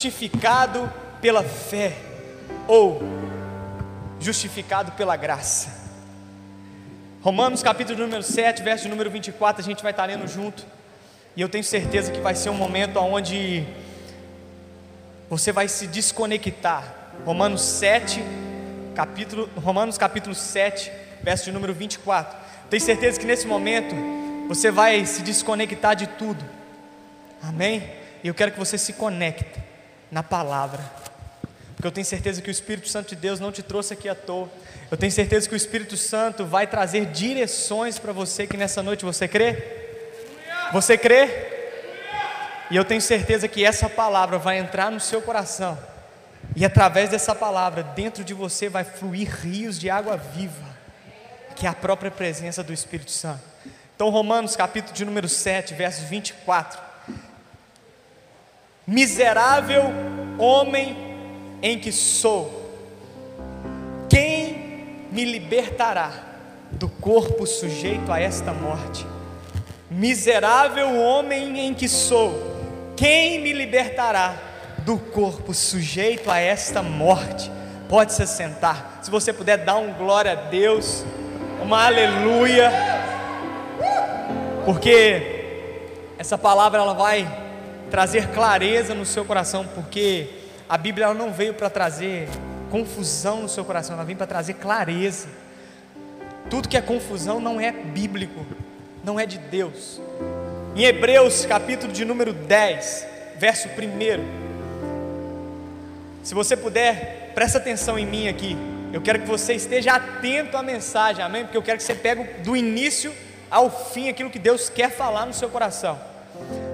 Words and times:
justificado 0.00 0.88
pela 1.20 1.42
fé 1.42 1.96
ou 2.68 3.02
justificado 4.20 4.92
pela 4.92 5.16
graça. 5.16 5.76
Romanos 7.20 7.64
capítulo 7.64 7.98
número 7.98 8.22
7, 8.22 8.62
verso 8.62 8.88
número 8.88 9.10
24, 9.10 9.60
a 9.60 9.64
gente 9.64 9.82
vai 9.82 9.90
estar 9.90 10.04
lendo 10.04 10.28
junto. 10.28 10.64
E 11.34 11.40
eu 11.40 11.48
tenho 11.48 11.64
certeza 11.64 12.12
que 12.12 12.20
vai 12.20 12.36
ser 12.36 12.48
um 12.48 12.54
momento 12.54 13.00
onde 13.00 13.66
você 15.28 15.50
vai 15.50 15.66
se 15.66 15.88
desconectar. 15.88 17.10
Romanos 17.24 17.62
7, 17.62 18.22
capítulo, 18.94 19.50
Romanos 19.56 19.98
capítulo 19.98 20.32
7, 20.32 20.92
verso 21.24 21.50
número 21.50 21.74
24. 21.74 22.38
Tenho 22.70 22.80
certeza 22.80 23.18
que 23.18 23.26
nesse 23.26 23.48
momento 23.48 23.96
você 24.46 24.70
vai 24.70 25.04
se 25.06 25.22
desconectar 25.22 25.96
de 25.96 26.06
tudo. 26.06 26.44
Amém? 27.42 27.90
E 28.22 28.28
eu 28.28 28.34
quero 28.34 28.52
que 28.52 28.58
você 28.60 28.78
se 28.78 28.92
conecte 28.92 29.66
na 30.10 30.22
palavra. 30.22 30.82
Porque 31.74 31.86
eu 31.86 31.92
tenho 31.92 32.04
certeza 32.04 32.42
que 32.42 32.48
o 32.48 32.50
Espírito 32.50 32.88
Santo 32.88 33.10
de 33.10 33.16
Deus 33.16 33.38
não 33.38 33.52
te 33.52 33.62
trouxe 33.62 33.92
aqui 33.92 34.08
à 34.08 34.14
toa. 34.14 34.48
Eu 34.90 34.96
tenho 34.96 35.12
certeza 35.12 35.48
que 35.48 35.54
o 35.54 35.56
Espírito 35.56 35.96
Santo 35.96 36.44
vai 36.44 36.66
trazer 36.66 37.06
direções 37.06 37.98
para 37.98 38.12
você 38.12 38.46
que 38.46 38.56
nessa 38.56 38.82
noite 38.82 39.04
você 39.04 39.28
crê? 39.28 39.62
Você 40.72 40.98
crê? 40.98 41.28
E 42.70 42.76
eu 42.76 42.84
tenho 42.84 43.00
certeza 43.00 43.46
que 43.46 43.64
essa 43.64 43.88
palavra 43.88 44.38
vai 44.38 44.58
entrar 44.58 44.90
no 44.90 44.98
seu 44.98 45.22
coração. 45.22 45.78
E 46.56 46.64
através 46.64 47.10
dessa 47.10 47.34
palavra, 47.34 47.82
dentro 47.82 48.24
de 48.24 48.34
você 48.34 48.68
vai 48.68 48.84
fluir 48.84 49.30
rios 49.40 49.78
de 49.78 49.88
água 49.88 50.16
viva, 50.16 50.66
que 51.54 51.66
é 51.66 51.68
a 51.68 51.74
própria 51.74 52.10
presença 52.10 52.62
do 52.62 52.72
Espírito 52.72 53.10
Santo. 53.10 53.42
Então, 53.94 54.10
Romanos, 54.10 54.56
capítulo 54.56 54.94
de 54.94 55.04
número 55.04 55.28
7, 55.28 55.74
versos 55.74 56.04
24. 56.08 56.87
Miserável 58.90 59.92
homem 60.38 60.96
em 61.60 61.78
que 61.78 61.92
sou, 61.92 62.72
quem 64.08 65.04
me 65.12 65.26
libertará 65.26 66.10
do 66.70 66.88
corpo 66.88 67.46
sujeito 67.46 68.10
a 68.10 68.18
esta 68.18 68.50
morte? 68.50 69.06
Miserável 69.90 70.98
homem 70.98 71.66
em 71.66 71.74
que 71.74 71.86
sou, 71.86 72.32
quem 72.96 73.42
me 73.42 73.52
libertará 73.52 74.34
do 74.78 74.96
corpo 74.96 75.52
sujeito 75.52 76.30
a 76.30 76.38
esta 76.38 76.82
morte? 76.82 77.52
Pode 77.90 78.14
se 78.14 78.26
sentar. 78.26 79.00
Se 79.02 79.10
você 79.10 79.34
puder 79.34 79.58
dar 79.58 79.76
um 79.76 79.92
glória 79.92 80.32
a 80.32 80.34
Deus, 80.34 81.04
uma 81.60 81.84
aleluia, 81.84 82.72
porque 84.64 85.76
essa 86.18 86.38
palavra 86.38 86.80
ela 86.80 86.94
vai 86.94 87.47
trazer 87.90 88.28
clareza 88.28 88.94
no 88.94 89.04
seu 89.06 89.24
coração, 89.24 89.66
porque 89.74 90.28
a 90.68 90.76
Bíblia 90.76 91.12
não 91.14 91.32
veio 91.32 91.54
para 91.54 91.70
trazer 91.70 92.28
confusão 92.70 93.42
no 93.42 93.48
seu 93.48 93.64
coração, 93.64 93.94
ela 93.94 94.04
vem 94.04 94.16
para 94.16 94.26
trazer 94.26 94.54
clareza. 94.54 95.28
Tudo 96.50 96.68
que 96.68 96.76
é 96.76 96.80
confusão 96.80 97.40
não 97.40 97.60
é 97.60 97.72
bíblico, 97.72 98.44
não 99.02 99.18
é 99.18 99.26
de 99.26 99.38
Deus. 99.38 100.00
Em 100.76 100.84
Hebreus, 100.84 101.44
capítulo 101.44 101.92
de 101.92 102.04
número 102.04 102.32
10, 102.32 103.06
verso 103.36 103.68
1. 103.68 103.72
Se 106.22 106.34
você 106.34 106.56
puder, 106.56 107.32
presta 107.34 107.58
atenção 107.58 107.98
em 107.98 108.06
mim 108.06 108.28
aqui. 108.28 108.56
Eu 108.92 109.00
quero 109.02 109.20
que 109.20 109.26
você 109.26 109.54
esteja 109.54 109.94
atento 109.94 110.56
à 110.56 110.62
mensagem, 110.62 111.22
amém? 111.22 111.44
Porque 111.44 111.56
eu 111.56 111.62
quero 111.62 111.78
que 111.78 111.84
você 111.84 111.94
pegue 111.94 112.24
do 112.42 112.56
início 112.56 113.14
ao 113.50 113.70
fim 113.70 114.08
aquilo 114.08 114.30
que 114.30 114.38
Deus 114.38 114.68
quer 114.68 114.90
falar 114.90 115.26
no 115.26 115.34
seu 115.34 115.48
coração. 115.48 115.98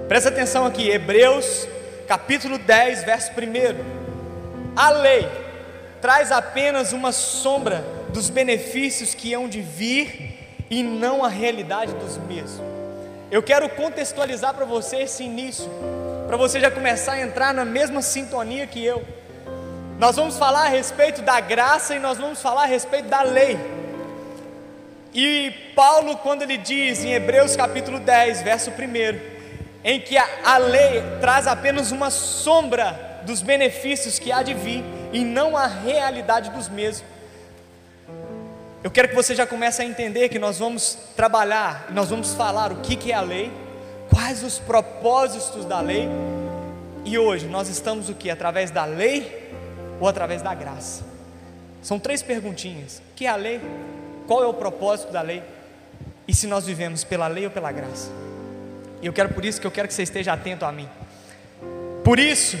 Presta 0.07 0.29
atenção 0.29 0.65
aqui, 0.65 0.89
Hebreus 0.89 1.67
capítulo 2.07 2.57
10, 2.57 3.03
verso 3.03 3.31
1. 3.31 4.75
A 4.75 4.89
lei 4.91 5.27
traz 6.01 6.31
apenas 6.31 6.93
uma 6.93 7.11
sombra 7.11 7.83
dos 8.09 8.29
benefícios 8.29 9.15
que 9.15 9.33
hão 9.33 9.49
de 9.49 9.61
vir 9.61 10.65
e 10.69 10.83
não 10.83 11.23
a 11.23 11.27
realidade 11.27 11.93
dos 11.93 12.17
mesmos. 12.17 12.61
Eu 13.31 13.41
quero 13.41 13.67
contextualizar 13.69 14.53
para 14.53 14.65
você 14.65 14.97
esse 14.97 15.23
início, 15.23 15.69
para 16.27 16.37
você 16.37 16.59
já 16.59 16.69
começar 16.69 17.13
a 17.13 17.21
entrar 17.21 17.53
na 17.53 17.65
mesma 17.65 18.01
sintonia 18.01 18.67
que 18.67 18.83
eu. 18.85 19.03
Nós 19.97 20.15
vamos 20.15 20.37
falar 20.37 20.65
a 20.65 20.69
respeito 20.69 21.21
da 21.21 21.39
graça 21.39 21.95
e 21.95 21.99
nós 21.99 22.17
vamos 22.17 22.41
falar 22.41 22.63
a 22.63 22.67
respeito 22.67 23.07
da 23.07 23.23
lei. 23.23 23.57
E 25.13 25.51
Paulo, 25.75 26.17
quando 26.17 26.41
ele 26.41 26.57
diz 26.57 27.03
em 27.03 27.13
Hebreus 27.13 27.55
capítulo 27.55 27.99
10, 27.99 28.41
verso 28.41 28.69
1, 28.69 29.34
em 29.85 30.01
que 30.01 30.17
a, 30.17 30.27
a 30.43 30.57
lei 30.57 31.03
traz 31.21 31.45
apenas 31.45 31.91
uma 31.91 32.09
sombra 32.09 33.21
dos 33.23 33.43
benefícios 33.43 34.17
que 34.17 34.31
há 34.31 34.41
de 34.41 34.55
vir 34.55 34.83
e 35.13 35.23
não 35.23 35.55
a 35.55 35.67
realidade 35.67 36.49
dos 36.49 36.67
mesmos. 36.67 37.07
Eu 38.83 38.89
quero 38.89 39.09
que 39.09 39.15
você 39.15 39.35
já 39.35 39.45
comece 39.45 39.83
a 39.83 39.85
entender 39.85 40.29
que 40.29 40.39
nós 40.39 40.57
vamos 40.57 40.97
trabalhar, 41.15 41.87
nós 41.91 42.09
vamos 42.09 42.33
falar 42.33 42.71
o 42.71 42.77
que, 42.77 42.95
que 42.95 43.11
é 43.11 43.15
a 43.15 43.21
lei, 43.21 43.51
quais 44.11 44.43
os 44.43 44.57
propósitos 44.57 45.65
da 45.65 45.79
lei, 45.79 46.09
e 47.03 47.19
hoje 47.19 47.45
nós 47.45 47.69
estamos 47.69 48.09
o 48.09 48.15
que? 48.15 48.31
Através 48.31 48.71
da 48.71 48.85
lei 48.85 49.51
ou 49.99 50.07
através 50.07 50.41
da 50.41 50.53
graça? 50.55 51.03
São 51.83 51.99
três 51.99 52.23
perguntinhas: 52.23 53.03
o 53.11 53.15
que 53.15 53.27
é 53.27 53.29
a 53.29 53.35
lei? 53.35 53.61
Qual 54.25 54.43
é 54.43 54.47
o 54.47 54.53
propósito 54.53 55.11
da 55.11 55.21
lei? 55.21 55.43
E 56.27 56.33
se 56.33 56.47
nós 56.47 56.65
vivemos 56.65 57.03
pela 57.03 57.27
lei 57.27 57.45
ou 57.45 57.51
pela 57.51 57.71
graça? 57.71 58.24
E 59.01 59.07
eu 59.07 59.13
quero 59.13 59.29
por 59.29 59.43
isso 59.45 59.59
que 59.59 59.67
eu 59.67 59.71
quero 59.71 59.87
que 59.87 59.93
você 59.93 60.03
esteja 60.03 60.33
atento 60.33 60.65
a 60.65 60.71
mim. 60.71 60.89
Por 62.03 62.19
isso, 62.19 62.57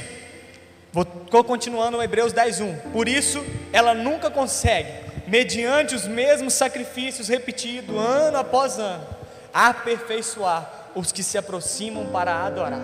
vou 0.91 1.43
continuando 1.43 1.97
o 1.97 2.03
Hebreus 2.03 2.33
10:1. 2.33 2.91
Por 2.91 3.07
isso, 3.07 3.43
ela 3.71 3.93
nunca 3.93 4.29
consegue, 4.31 4.91
mediante 5.27 5.95
os 5.95 6.07
mesmos 6.07 6.53
sacrifícios 6.53 7.27
repetidos 7.27 7.95
ano 7.95 8.37
após 8.37 8.79
ano, 8.79 9.05
aperfeiçoar 9.53 10.69
os 10.95 11.11
que 11.11 11.23
se 11.23 11.37
aproximam 11.37 12.07
para 12.07 12.43
adorar. 12.43 12.81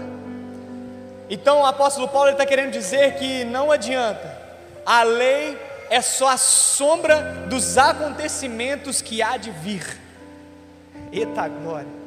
Então 1.29 1.62
o 1.62 1.66
apóstolo 1.66 2.09
Paulo 2.09 2.31
está 2.31 2.45
querendo 2.45 2.72
dizer 2.72 3.16
que 3.16 3.45
não 3.45 3.72
adianta, 3.72 4.38
a 4.85 5.01
lei 5.03 5.57
é 5.89 6.01
só 6.01 6.28
a 6.28 6.38
sombra 6.38 7.45
dos 7.50 7.78
acontecimentos 7.78 9.01
que 9.01 9.22
há 9.22 9.38
de 9.38 9.50
vir. 9.50 9.97
Eita 11.12 11.47
glória! 11.47 12.00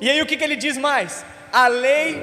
E 0.00 0.08
aí 0.08 0.20
o 0.22 0.26
que, 0.26 0.36
que 0.36 0.44
ele 0.44 0.56
diz 0.56 0.76
mais? 0.78 1.24
A 1.52 1.68
lei, 1.68 2.20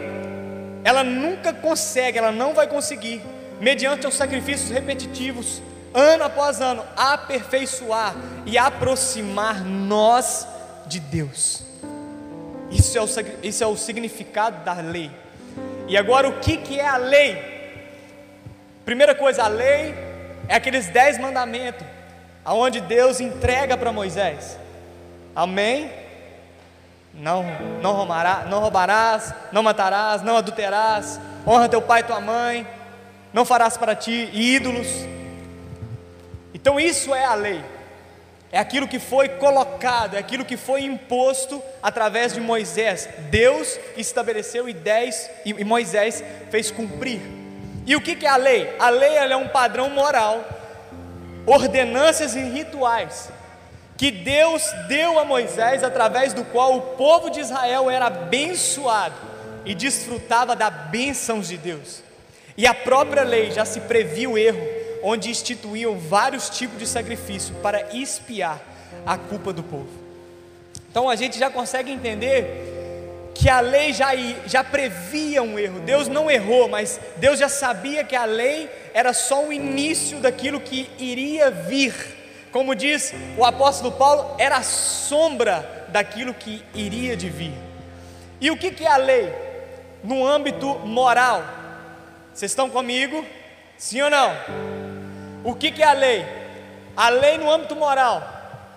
ela 0.84 1.04
nunca 1.04 1.54
consegue, 1.54 2.18
ela 2.18 2.32
não 2.32 2.54
vai 2.54 2.68
conseguir, 2.68 3.22
mediante 3.62 4.08
os 4.08 4.16
sacrifícios 4.16 4.72
repetitivos, 4.72 5.62
ano 5.94 6.24
após 6.24 6.60
ano, 6.60 6.84
aperfeiçoar 6.96 8.16
e 8.46 8.58
aproximar 8.58 9.64
nós 9.64 10.48
de 10.88 11.00
Deus. 11.00 11.64
Isso 12.72 12.98
é 12.98 13.02
o, 13.02 13.08
isso 13.44 13.64
é 13.64 13.68
o 13.68 13.78
significado 13.78 14.64
da 14.64 14.74
lei. 14.74 15.12
E 15.88 15.96
agora 15.96 16.28
o 16.28 16.40
que, 16.40 16.58
que 16.58 16.80
é 16.80 16.88
a 16.88 16.98
lei? 16.98 17.58
Primeira 18.84 19.14
coisa, 19.14 19.44
a 19.44 19.48
lei 19.48 19.94
é 20.48 20.56
aqueles 20.56 20.88
dez 20.88 21.18
mandamentos, 21.18 21.86
aonde 22.44 22.82
Deus 22.82 23.20
entrega 23.20 23.78
para 23.78 23.92
Moisés. 23.92 24.58
Amém? 25.36 26.07
Não, 27.18 27.44
não, 27.82 27.94
roubará, 27.94 28.46
não 28.48 28.60
roubarás, 28.60 29.34
não 29.52 29.64
matarás, 29.64 30.22
não 30.22 30.38
adulterarás, 30.38 31.20
honra 31.48 31.68
teu 31.68 31.82
pai 31.82 32.02
e 32.02 32.04
tua 32.04 32.22
mãe, 32.22 32.68
não 33.34 33.44
farás 33.44 33.76
para 33.76 33.96
ti 33.96 34.30
ídolos. 34.32 34.88
Então 36.54 36.80
isso 36.80 37.16
é 37.16 37.26
a 37.26 37.34
lei. 37.34 37.64
É 38.52 38.60
aquilo 38.60 38.88
que 38.88 39.00
foi 39.00 39.30
colocado, 39.30 40.16
é 40.16 40.20
aquilo 40.20 40.46
que 40.46 40.56
foi 40.56 40.84
imposto 40.84 41.62
através 41.82 42.34
de 42.34 42.40
Moisés. 42.40 43.10
Deus 43.30 43.80
estabeleceu 43.98 44.70
ideias 44.70 45.30
e 45.44 45.64
Moisés 45.64 46.24
fez 46.52 46.70
cumprir. 46.70 47.20
E 47.86 47.96
o 47.96 48.02
que 48.02 48.26
é 48.26 48.30
a 48.30 48.38
lei? 48.38 48.76
A 48.80 48.90
lei 48.90 49.16
é 49.16 49.36
um 49.36 49.48
padrão 49.48 49.90
moral, 49.90 50.46
ordenanças 51.46 52.36
e 52.36 52.42
rituais 52.42 53.32
que 53.98 54.12
Deus 54.12 54.64
deu 54.88 55.18
a 55.18 55.26
Moisés, 55.26 55.84
através 55.84 56.32
do 56.32 56.46
qual 56.46 56.78
o 56.78 56.82
povo 56.82 57.32
de 57.32 57.40
Israel 57.40 57.90
era 57.90 58.06
abençoado 58.06 59.16
e 59.66 59.74
desfrutava 59.74 60.56
da 60.56 60.70
bênçãos 60.70 61.48
de 61.48 61.58
Deus. 61.58 62.04
E 62.56 62.68
a 62.68 62.74
própria 62.76 63.24
lei 63.24 63.52
já 63.52 63.66
se 63.66 63.82
previa 63.82 64.30
o 64.30 64.38
erro, 64.38 64.62
onde 65.04 65.32
instituíam 65.32 65.98
vários 65.98 66.50
tipos 66.50 66.78
de 66.78 66.86
sacrifício 66.86 67.56
para 67.56 67.96
espiar 67.96 68.62
a 69.06 69.18
culpa 69.18 69.52
do 69.52 69.64
povo. 69.64 69.90
Então 70.90 71.10
a 71.10 71.16
gente 71.16 71.40
já 71.40 71.50
consegue 71.50 71.92
entender 71.92 73.32
que 73.34 73.50
a 73.50 73.60
lei 73.60 73.94
já, 73.94 74.12
já 74.46 74.64
previa 74.64 75.42
um 75.42 75.58
erro. 75.58 75.80
Deus 75.80 76.08
não 76.08 76.30
errou, 76.30 76.68
mas 76.68 77.00
Deus 77.18 77.40
já 77.40 77.50
sabia 77.50 78.04
que 78.04 78.16
a 78.16 78.26
lei 78.26 78.70
era 78.94 79.14
só 79.14 79.46
o 79.46 79.54
início 79.54 80.20
daquilo 80.20 80.60
que 80.60 80.90
iria 80.98 81.52
vir 81.52 82.17
como 82.52 82.76
diz 82.76 83.14
o 83.38 83.46
apóstolo 83.46 83.92
Paulo, 83.92 84.36
era 84.38 84.58
a 84.58 84.64
sombra 84.64 85.88
daquilo 85.90 86.34
que 86.34 86.64
iria 86.74 87.16
de 87.16 87.30
vir. 87.30 87.54
E 88.40 88.52
o 88.52 88.58
que, 88.58 88.84
é 88.84 88.88
a 88.88 88.98
lei? 88.98 89.34
No 90.04 90.26
âmbito 90.26 90.68
moral, 90.80 91.44
Vocês 92.34 92.52
estão 92.52 92.70
comigo? 92.70 93.26
Sim 93.78 94.04
ou 94.04 94.10
não? 94.12 94.32
O 95.44 95.56
que, 95.56 95.82
é 95.82 95.86
a 95.86 95.94
lei? 95.94 96.24
A 96.96 97.10
lei 97.10 97.38
no 97.38 97.50
âmbito 97.50 97.76
moral, 97.76 98.22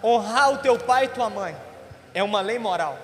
honrar 0.02 0.52
o 0.52 0.58
teu 0.58 0.78
pai 0.78 1.04
e 1.04 1.08
tua 1.08 1.28
mãe, 1.28 1.54
é 2.14 2.22
uma 2.22 2.40
lei 2.40 2.58
moral. 2.58 2.98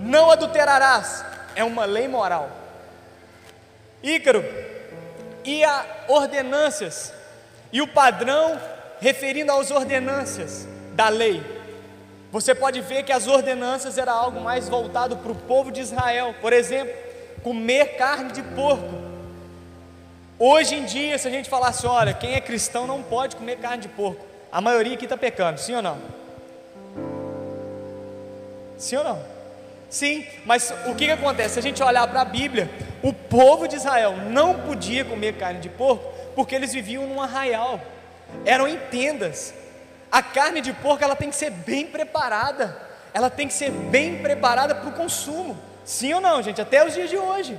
Não 0.00 0.30
adulterarás, 0.30 1.24
é 1.54 1.62
uma 1.62 1.84
lei 1.84 2.08
moral. 2.08 2.50
Ícaro, 4.02 4.44
e 5.44 5.62
a 5.62 5.84
ordenâncias, 6.08 7.12
e 7.72 7.82
o 7.82 7.86
padrão 7.86 8.58
referindo 9.00 9.52
às 9.52 9.70
ordenâncias 9.70 10.66
da 10.92 11.08
lei. 11.08 11.42
Você 12.32 12.54
pode 12.54 12.80
ver 12.80 13.04
que 13.04 13.12
as 13.12 13.26
ordenanças 13.26 13.96
era 13.96 14.12
algo 14.12 14.40
mais 14.40 14.68
voltado 14.68 15.16
para 15.18 15.30
o 15.30 15.36
povo 15.36 15.70
de 15.70 15.80
Israel. 15.80 16.34
Por 16.40 16.52
exemplo, 16.52 16.92
comer 17.42 17.96
carne 17.96 18.32
de 18.32 18.42
porco. 18.42 19.04
Hoje 20.38 20.74
em 20.74 20.84
dia, 20.84 21.16
se 21.16 21.28
a 21.28 21.30
gente 21.30 21.48
falasse, 21.48 21.86
olha, 21.86 22.12
quem 22.12 22.34
é 22.34 22.40
cristão 22.40 22.86
não 22.86 23.02
pode 23.02 23.36
comer 23.36 23.58
carne 23.58 23.82
de 23.82 23.88
porco, 23.88 24.26
a 24.50 24.60
maioria 24.60 24.94
aqui 24.94 25.04
está 25.04 25.16
pecando, 25.16 25.60
sim 25.60 25.74
ou 25.74 25.82
não? 25.82 25.98
Sim 28.76 28.96
ou 28.96 29.04
não? 29.04 29.34
Sim, 29.88 30.26
mas 30.44 30.74
o 30.86 30.94
que, 30.96 31.06
que 31.06 31.12
acontece? 31.12 31.54
Se 31.54 31.60
a 31.60 31.62
gente 31.62 31.80
olhar 31.82 32.06
para 32.08 32.22
a 32.22 32.24
Bíblia, 32.24 32.68
o 33.00 33.12
povo 33.12 33.68
de 33.68 33.76
Israel 33.76 34.16
não 34.28 34.54
podia 34.54 35.04
comer 35.04 35.34
carne 35.34 35.60
de 35.60 35.68
porco 35.68 36.12
porque 36.34 36.54
eles 36.54 36.72
viviam 36.72 37.06
num 37.06 37.22
arraial, 37.22 37.80
eram 38.44 38.68
em 38.68 38.78
tendas. 38.90 39.54
A 40.10 40.22
carne 40.22 40.60
de 40.60 40.72
porco 40.72 41.02
ela 41.02 41.16
tem 41.16 41.30
que 41.30 41.36
ser 41.36 41.50
bem 41.50 41.86
preparada, 41.86 42.76
ela 43.12 43.28
tem 43.28 43.48
que 43.48 43.54
ser 43.54 43.70
bem 43.70 44.22
preparada 44.22 44.74
para 44.74 44.88
o 44.88 44.92
consumo. 44.92 45.58
Sim 45.84 46.14
ou 46.14 46.20
não, 46.20 46.42
gente? 46.42 46.60
Até 46.60 46.86
os 46.86 46.94
dias 46.94 47.10
de 47.10 47.16
hoje. 47.16 47.58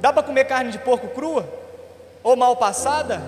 Dá 0.00 0.12
para 0.12 0.22
comer 0.22 0.44
carne 0.44 0.70
de 0.70 0.78
porco 0.78 1.08
crua? 1.08 1.48
Ou 2.22 2.36
mal 2.36 2.56
passada? 2.56 3.20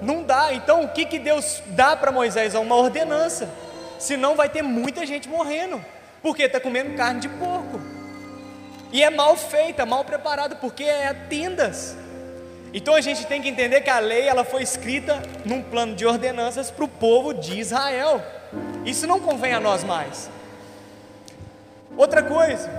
Não 0.00 0.22
dá. 0.22 0.52
Então 0.52 0.84
o 0.84 0.88
que, 0.88 1.04
que 1.04 1.18
Deus 1.18 1.62
dá 1.66 1.96
para 1.96 2.12
Moisés? 2.12 2.54
Uma 2.54 2.76
ordenança. 2.76 3.48
Senão 3.98 4.36
vai 4.36 4.48
ter 4.48 4.62
muita 4.62 5.04
gente 5.04 5.28
morrendo. 5.28 5.84
Porque 6.22 6.44
está 6.44 6.60
comendo 6.60 6.96
carne 6.96 7.20
de 7.20 7.28
porco. 7.28 7.80
E 8.92 9.02
é 9.02 9.10
mal 9.10 9.36
feita, 9.36 9.86
mal 9.86 10.04
preparada, 10.04 10.56
porque 10.56 10.84
é 10.84 11.14
tendas. 11.28 11.96
Então 12.72 12.94
a 12.94 13.00
gente 13.00 13.26
tem 13.26 13.42
que 13.42 13.48
entender 13.48 13.80
que 13.80 13.90
a 13.90 13.98
lei 13.98 14.28
ela 14.28 14.44
foi 14.44 14.62
escrita 14.62 15.20
num 15.44 15.62
plano 15.62 15.94
de 15.94 16.06
ordenanças 16.06 16.70
para 16.70 16.84
o 16.84 16.88
povo 16.88 17.34
de 17.34 17.58
Israel. 17.58 18.22
Isso 18.84 19.06
não 19.06 19.20
convém 19.20 19.52
a 19.52 19.60
nós 19.60 19.82
mais. 19.82 20.30
Outra 21.96 22.22
coisa, 22.22 22.70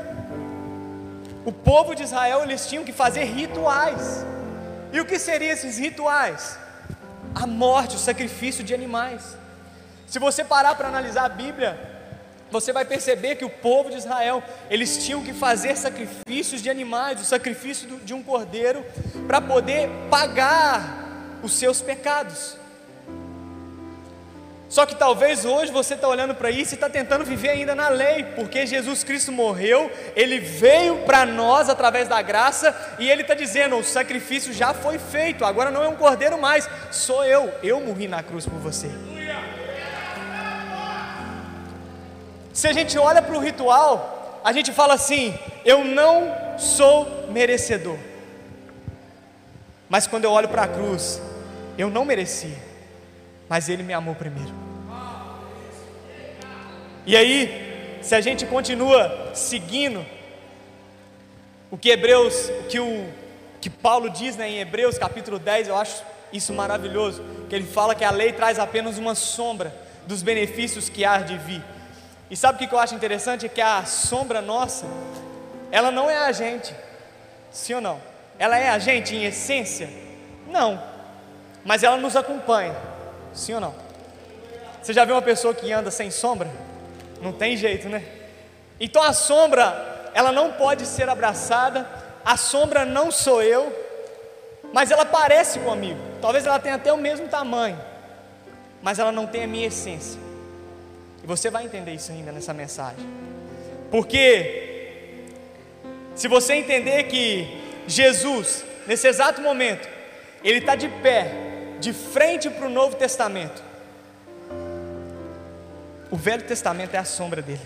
o 1.46 1.52
povo 1.52 1.94
de 1.94 2.04
Israel 2.04 2.44
eles 2.44 2.68
tinham 2.68 2.84
que 2.84 2.94
fazer 2.94 3.26
rituais. 3.26 4.26
E 4.94 5.00
o 5.00 5.06
que 5.06 5.20
seriam 5.20 5.52
esses 5.52 5.78
rituais? 5.78 6.58
A 7.36 7.46
morte, 7.46 7.96
o 7.96 8.00
sacrifício 8.00 8.64
de 8.64 8.74
animais. 8.74 9.38
Se 10.08 10.20
você 10.20 10.44
parar 10.44 10.76
para 10.76 10.88
analisar 10.88 11.26
a 11.26 11.30
Bíblia, 11.30 11.91
você 12.52 12.74
vai 12.74 12.86
perceber 12.86 13.36
que 13.36 13.46
o 13.46 13.50
povo 13.50 13.90
de 13.90 13.98
Israel, 13.98 14.44
eles 14.70 15.04
tinham 15.04 15.24
que 15.24 15.34
fazer 15.34 15.76
sacrifícios 15.78 16.62
de 16.62 16.70
animais, 16.70 17.22
o 17.22 17.26
sacrifício 17.26 17.88
de 18.04 18.14
um 18.14 18.22
cordeiro, 18.22 18.86
para 19.26 19.40
poder 19.40 19.90
pagar 20.10 21.40
os 21.42 21.54
seus 21.54 21.82
pecados. 21.82 22.58
Só 24.72 24.86
que 24.86 24.96
talvez 24.96 25.44
hoje 25.44 25.70
você 25.70 25.96
está 25.96 26.08
olhando 26.08 26.34
para 26.34 26.50
isso 26.50 26.74
e 26.74 26.76
está 26.76 26.90
tentando 26.90 27.26
viver 27.26 27.50
ainda 27.50 27.76
na 27.76 27.90
lei, 27.90 28.24
porque 28.36 28.66
Jesus 28.66 29.04
Cristo 29.04 29.30
morreu, 29.30 29.92
Ele 30.16 30.40
veio 30.40 31.00
para 31.00 31.26
nós 31.26 31.68
através 31.68 32.08
da 32.08 32.22
graça, 32.22 32.74
e 32.98 33.10
Ele 33.10 33.22
está 33.22 33.34
dizendo: 33.34 33.76
o 33.78 33.84
sacrifício 33.84 34.54
já 34.54 34.74
foi 34.74 34.98
feito, 34.98 35.44
agora 35.44 35.72
não 35.72 35.84
é 35.84 35.90
um 35.90 35.98
cordeiro 35.98 36.40
mais, 36.40 36.70
sou 36.90 37.26
eu, 37.26 37.54
eu 37.62 37.82
morri 37.82 38.08
na 38.08 38.24
cruz 38.24 38.46
por 38.46 38.60
você. 38.60 38.90
Se 42.54 42.68
a 42.68 42.74
gente 42.74 42.98
olha 42.98 43.22
para 43.22 43.36
o 43.36 43.40
ritual, 43.40 44.42
a 44.44 44.52
gente 44.52 44.72
fala 44.72 44.94
assim: 44.94 45.38
eu 45.64 45.84
não 45.84 46.58
sou 46.58 47.28
merecedor, 47.30 47.98
mas 49.90 50.08
quando 50.08 50.26
eu 50.26 50.32
olho 50.32 50.50
para 50.50 50.64
a 50.64 50.68
cruz, 50.68 51.22
eu 51.78 51.90
não 51.90 52.06
merecia 52.06 52.72
mas 53.52 53.68
Ele 53.68 53.84
me 53.84 53.92
amou 53.92 54.16
primeiro. 54.16 54.54
E 57.06 57.18
aí, 57.18 58.00
se 58.02 58.16
a 58.16 58.22
gente 58.22 58.46
continua 58.46 59.34
seguindo 59.34 60.06
o 61.70 61.78
que 61.78 61.90
Hebreus, 61.90 62.48
o 62.48 62.64
que 62.70 62.80
o 62.80 63.10
que 63.60 63.70
Paulo 63.70 64.10
diz 64.10 64.38
né, 64.38 64.50
em 64.50 64.60
Hebreus 64.60 64.98
capítulo 64.98 65.38
10, 65.38 65.68
eu 65.68 65.76
acho 65.76 66.02
isso 66.32 66.54
maravilhoso, 66.54 67.22
que 67.50 67.54
ele 67.54 67.66
fala 67.68 67.94
que 67.94 68.06
a 68.06 68.10
lei 68.10 68.32
traz 68.32 68.58
apenas 68.58 68.98
uma 68.98 69.16
sombra 69.16 69.76
dos 70.08 70.24
benefícios 70.24 70.88
que 70.88 71.04
há 71.04 71.18
de 71.18 71.38
vir. 71.38 71.62
E 72.32 72.38
sabe 72.38 72.64
o 72.64 72.68
que 72.68 72.74
eu 72.74 72.80
acho 72.80 72.96
interessante? 72.96 73.46
É 73.46 73.50
que 73.50 73.60
a 73.60 73.84
sombra 73.84 74.42
nossa, 74.42 74.86
ela 75.70 75.92
não 75.92 76.10
é 76.10 76.18
a 76.18 76.32
gente, 76.32 76.74
sim 77.52 77.74
ou 77.74 77.82
não? 77.82 78.00
Ela 78.40 78.58
é 78.58 78.70
a 78.70 78.80
gente 78.80 79.14
em 79.14 79.26
essência? 79.26 79.90
Não, 80.48 80.82
mas 81.66 81.84
ela 81.84 81.98
nos 81.98 82.16
acompanha. 82.16 82.74
Sim 83.34 83.56
ou 83.56 83.60
não? 83.60 83.76
Você 84.82 84.94
já 84.94 85.04
viu 85.04 85.14
uma 85.14 85.22
pessoa 85.22 85.54
que 85.54 85.74
anda 85.74 85.92
sem 85.92 86.10
sombra? 86.10 86.50
Não 87.22 87.34
tem 87.34 87.58
jeito, 87.58 87.90
né? 87.90 88.02
Então 88.80 89.04
a 89.04 89.12
sombra, 89.12 90.10
ela 90.14 90.32
não 90.32 90.54
pode 90.54 90.86
ser 90.86 91.10
abraçada, 91.10 91.86
a 92.24 92.38
sombra 92.38 92.86
não 92.86 93.12
sou 93.12 93.44
eu, 93.44 93.78
mas 94.72 94.90
ela 94.90 95.04
parece 95.04 95.60
comigo. 95.60 96.00
Talvez 96.22 96.46
ela 96.46 96.60
tenha 96.60 96.76
até 96.76 96.94
o 96.94 96.98
mesmo 96.98 97.28
tamanho, 97.28 97.78
mas 98.82 99.00
ela 99.00 99.12
não 99.12 99.28
tem 99.28 99.44
a 99.44 99.48
minha 99.48 99.68
essência. 99.68 100.31
E 101.24 101.28
você 101.28 101.50
vai 101.50 101.66
entender 101.66 101.94
isso 101.94 102.12
ainda 102.12 102.32
nessa 102.32 102.54
mensagem. 102.54 103.06
Porque 103.90 105.26
se 106.16 106.28
você 106.28 106.54
entender 106.56 107.04
que 107.04 107.48
Jesus, 107.88 108.64
nesse 108.88 109.08
exato 109.08 109.42
momento, 109.42 109.88
ele 110.44 110.60
está 110.60 110.76
de 110.76 110.88
pé, 110.88 111.32
de 111.80 111.94
frente 111.94 112.50
para 112.50 112.66
o 112.66 112.70
Novo 112.70 112.96
Testamento. 112.96 113.62
O 116.10 116.18
Velho 116.18 116.44
Testamento 116.44 116.96
é 116.96 116.98
a 116.98 117.06
sombra 117.06 117.42
dele. 117.42 117.62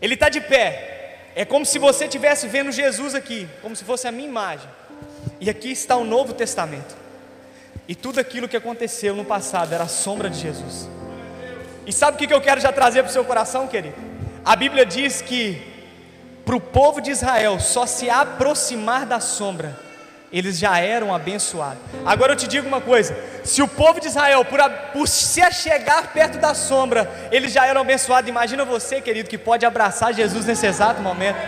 Ele 0.00 0.14
está 0.14 0.28
de 0.28 0.40
pé. 0.40 1.30
É 1.36 1.44
como 1.44 1.64
se 1.64 1.78
você 1.78 2.04
estivesse 2.04 2.46
vendo 2.46 2.70
Jesus 2.70 3.14
aqui, 3.14 3.48
como 3.60 3.74
se 3.74 3.84
fosse 3.84 4.06
a 4.06 4.12
minha 4.12 4.28
imagem. 4.28 4.68
E 5.40 5.50
aqui 5.50 5.70
está 5.70 5.96
o 5.96 6.04
Novo 6.04 6.32
Testamento. 6.32 7.03
E 7.86 7.94
tudo 7.94 8.18
aquilo 8.18 8.48
que 8.48 8.56
aconteceu 8.56 9.14
no 9.14 9.24
passado 9.24 9.72
era 9.72 9.84
a 9.84 9.88
sombra 9.88 10.30
de 10.30 10.38
Jesus. 10.40 10.88
E 11.86 11.92
sabe 11.92 12.16
o 12.16 12.28
que 12.28 12.32
eu 12.32 12.40
quero 12.40 12.60
já 12.60 12.72
trazer 12.72 13.02
para 13.02 13.10
o 13.10 13.12
seu 13.12 13.24
coração, 13.24 13.66
querido? 13.68 13.96
A 14.44 14.56
Bíblia 14.56 14.86
diz 14.86 15.20
que 15.20 15.60
para 16.44 16.56
o 16.56 16.60
povo 16.60 17.00
de 17.00 17.10
Israel 17.10 17.60
só 17.60 17.86
se 17.86 18.08
aproximar 18.08 19.06
da 19.06 19.20
sombra 19.20 19.84
eles 20.34 20.58
já 20.58 20.80
eram 20.80 21.14
abençoados. 21.14 21.78
Agora 22.04 22.32
eu 22.32 22.36
te 22.36 22.48
digo 22.48 22.66
uma 22.66 22.80
coisa: 22.80 23.16
se 23.44 23.62
o 23.62 23.68
povo 23.68 24.00
de 24.00 24.08
Israel, 24.08 24.44
por, 24.44 24.60
a, 24.60 24.68
por 24.68 25.06
se 25.06 25.40
achegar 25.40 26.12
perto 26.12 26.38
da 26.38 26.52
sombra, 26.54 27.08
eles 27.30 27.52
já 27.52 27.64
eram 27.64 27.82
abençoados, 27.82 28.28
imagina 28.28 28.64
você, 28.64 29.00
querido, 29.00 29.30
que 29.30 29.38
pode 29.38 29.64
abraçar 29.64 30.12
Jesus 30.12 30.44
nesse 30.44 30.66
exato 30.66 31.00
momento. 31.00 31.38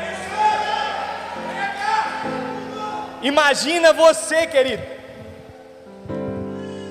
Imagina 3.23 3.93
você, 3.93 4.47
querido. 4.47 4.96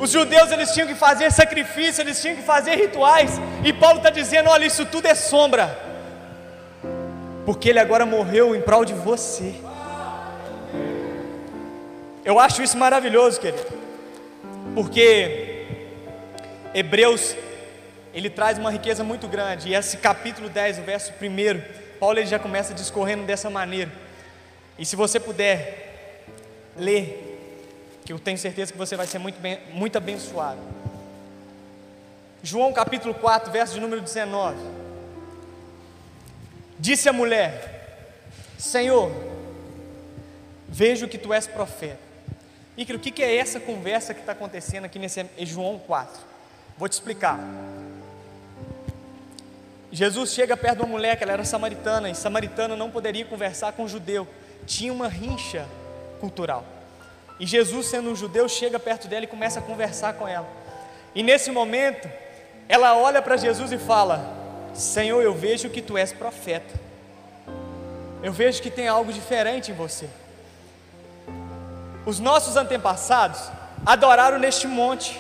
Os 0.06 0.12
judeus 0.12 0.52
eles 0.52 0.72
tinham 0.72 0.88
que 0.88 0.94
fazer 0.94 1.32
sacrifício, 1.32 2.00
eles 2.04 2.22
tinham 2.22 2.36
que 2.36 2.44
fazer 2.44 2.76
rituais, 2.76 3.42
e 3.64 3.74
Paulo 3.74 3.98
está 3.98 4.12
dizendo: 4.12 4.52
olha, 4.52 4.64
isso 4.64 4.86
tudo 4.86 5.08
é 5.08 5.16
sombra, 5.16 5.76
porque 7.44 7.70
ele 7.70 7.80
agora 7.80 8.06
morreu 8.06 8.56
em 8.56 8.62
prol 8.62 8.86
de 8.86 8.94
você. 8.94 9.56
Eu 12.24 12.38
acho 12.40 12.62
isso 12.62 12.78
maravilhoso, 12.78 13.42
querido, 13.42 13.66
porque 14.76 15.66
Hebreus 16.72 17.36
ele 18.14 18.30
traz 18.30 18.60
uma 18.60 18.70
riqueza 18.70 19.04
muito 19.04 19.28
grande, 19.28 19.70
e 19.70 19.74
esse 19.74 19.98
capítulo 19.98 20.50
10, 20.50 20.78
o 20.78 20.82
verso 20.84 21.14
1, 21.20 21.98
Paulo 22.00 22.20
ele 22.20 22.28
já 22.28 22.38
começa 22.38 22.76
discorrendo 22.76 23.24
dessa 23.24 23.50
maneira. 23.50 23.92
E 24.78 24.86
se 24.86 24.96
você 24.96 25.20
puder 25.20 26.22
ler, 26.78 27.25
que 28.06 28.14
eu 28.14 28.20
tenho 28.20 28.38
certeza 28.38 28.72
que 28.72 28.78
você 28.78 28.96
vai 28.96 29.08
ser 29.08 29.18
muito, 29.18 29.42
bem, 29.42 29.60
muito 29.74 29.98
abençoado. 29.98 30.60
João 32.44 32.72
capítulo 32.72 33.16
4, 33.16 33.52
verso 33.52 33.74
de 33.74 33.80
número 33.80 34.00
19. 34.00 34.56
Disse 36.78 37.10
a 37.10 37.14
mulher: 37.14 38.12
Senhor, 38.60 39.12
vejo 40.70 41.08
que 41.08 41.18
tu 41.18 41.34
és 41.34 41.48
profeta. 41.48 42.06
Ícaro, 42.78 43.00
o 43.00 43.02
que 43.02 43.24
é 43.24 43.38
essa 43.38 43.60
conversa 43.60 44.14
que 44.14 44.20
está 44.20 44.34
acontecendo 44.34 44.86
aqui 44.86 45.00
nesse 45.00 45.26
João 45.40 45.80
4? 45.80 46.22
Vou 46.78 46.88
te 46.88 46.94
explicar. 46.94 47.40
Jesus 49.92 50.34
chega 50.34 50.56
perto 50.56 50.80
de 50.80 50.84
uma 50.84 50.92
mulher 50.92 51.18
que 51.18 51.24
ela 51.24 51.34
era 51.34 51.46
samaritana, 51.46 52.10
e 52.10 52.14
samaritana 52.14 52.76
não 52.76 52.92
poderia 52.92 53.26
conversar 53.26 53.72
com 53.72 53.86
um 53.86 53.88
judeu, 53.88 54.28
tinha 54.68 54.92
uma 54.94 55.08
rincha 55.08 55.66
cultural. 56.20 56.75
E 57.40 57.46
Jesus, 57.46 57.88
sendo 57.88 58.10
um 58.10 58.16
judeu, 58.16 58.48
chega 58.48 58.80
perto 58.80 59.08
dela 59.08 59.26
e 59.26 59.28
começa 59.28 59.60
a 59.60 59.62
conversar 59.62 60.14
com 60.14 60.28
ela. 60.28 60.48
E 61.14 61.22
nesse 61.22 61.52
momento, 61.52 62.10
ela 62.68 62.96
olha 62.96 63.22
para 63.22 63.38
Jesus 63.38 63.72
e 63.72 63.78
fala: 63.78 64.34
Senhor, 64.74 65.22
eu 65.22 65.34
vejo 65.34 65.70
que 65.70 65.82
tu 65.82 65.98
és 65.98 66.14
profeta. 66.14 66.74
Eu 68.24 68.32
vejo 68.32 68.62
que 68.62 68.72
tem 68.72 68.88
algo 68.88 69.14
diferente 69.14 69.72
em 69.72 69.76
você. 69.76 70.10
Os 72.06 72.20
nossos 72.20 72.56
antepassados 72.56 73.40
adoraram 73.86 74.40
neste 74.40 74.68
monte, 74.68 75.20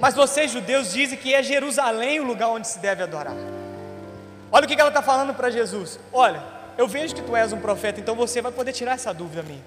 mas 0.00 0.14
vocês 0.14 0.50
judeus 0.50 0.92
dizem 0.92 1.18
que 1.18 1.34
é 1.34 1.42
Jerusalém 1.42 2.20
o 2.20 2.24
lugar 2.24 2.48
onde 2.48 2.68
se 2.68 2.78
deve 2.78 3.02
adorar. 3.02 3.34
Olha 4.50 4.64
o 4.64 4.68
que 4.68 4.80
ela 4.80 4.90
está 4.90 5.02
falando 5.02 5.34
para 5.34 5.50
Jesus: 5.50 5.98
Olha, 6.12 6.42
eu 6.76 6.86
vejo 6.86 7.14
que 7.14 7.22
tu 7.22 7.34
és 7.34 7.52
um 7.52 7.60
profeta, 7.60 8.00
então 8.00 8.14
você 8.14 8.40
vai 8.40 8.52
poder 8.52 8.72
tirar 8.72 8.92
essa 8.92 9.12
dúvida 9.12 9.42
minha. 9.42 9.62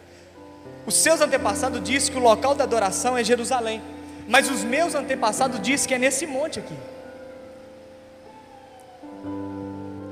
Os 0.85 0.95
seus 0.95 1.21
antepassados 1.21 1.83
dizem 1.83 2.11
que 2.11 2.19
o 2.19 2.23
local 2.23 2.55
da 2.55 2.63
adoração 2.63 3.17
é 3.17 3.23
Jerusalém, 3.23 3.81
mas 4.27 4.50
os 4.50 4.63
meus 4.63 4.95
antepassados 4.95 5.59
dizem 5.61 5.88
que 5.88 5.93
é 5.93 5.97
nesse 5.97 6.25
monte 6.25 6.59
aqui. 6.59 6.75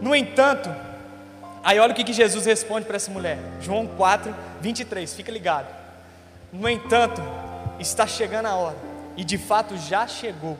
No 0.01 0.15
entanto, 0.15 0.73
aí 1.63 1.79
olha 1.79 1.91
o 1.91 1.95
que, 1.95 2.13
Jesus 2.13 2.45
responde 2.45 2.85
para 2.85 2.95
essa 2.95 3.11
mulher, 3.11 3.37
João 3.61 3.87
4, 3.87 4.35
23, 4.61 5.13
fica 5.13 5.31
ligado. 5.31 5.67
No 6.51 6.69
entanto, 6.69 7.21
está 7.79 8.07
chegando 8.07 8.47
a 8.47 8.55
hora, 8.55 8.77
e 9.17 9.23
de 9.23 9.37
fato 9.37 9.77
já 9.77 10.07
chegou, 10.07 10.57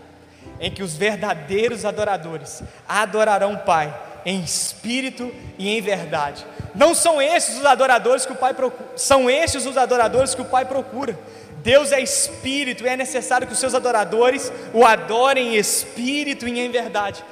em 0.59 0.71
que 0.71 0.83
os 0.83 0.95
verdadeiros 0.95 1.85
adoradores 1.85 2.63
adorarão 2.87 3.53
o 3.53 3.59
Pai 3.59 3.93
em 4.25 4.41
espírito 4.41 5.33
e 5.57 5.69
em 5.69 5.81
verdade. 5.81 6.45
Não 6.75 6.93
são 6.93 7.21
esses 7.21 7.57
os 7.57 7.65
adoradores 7.65 8.25
que 8.25 8.31
o 8.31 8.35
Pai 8.35 8.53
procura, 8.53 8.89
são 8.95 9.29
estes 9.29 9.65
os 9.65 9.77
adoradores 9.77 10.35
que 10.35 10.41
o 10.41 10.45
Pai 10.45 10.65
procura. 10.65 11.17
Deus 11.61 11.91
é 11.91 11.99
espírito 11.99 12.85
e 12.85 12.87
é 12.87 12.95
necessário 12.95 13.45
que 13.45 13.53
os 13.53 13.59
seus 13.59 13.75
adoradores 13.75 14.51
o 14.73 14.85
adorem 14.85 15.55
em 15.55 15.57
espírito 15.57 16.47
e 16.47 16.59
em 16.59 16.71
verdade. 16.71 17.23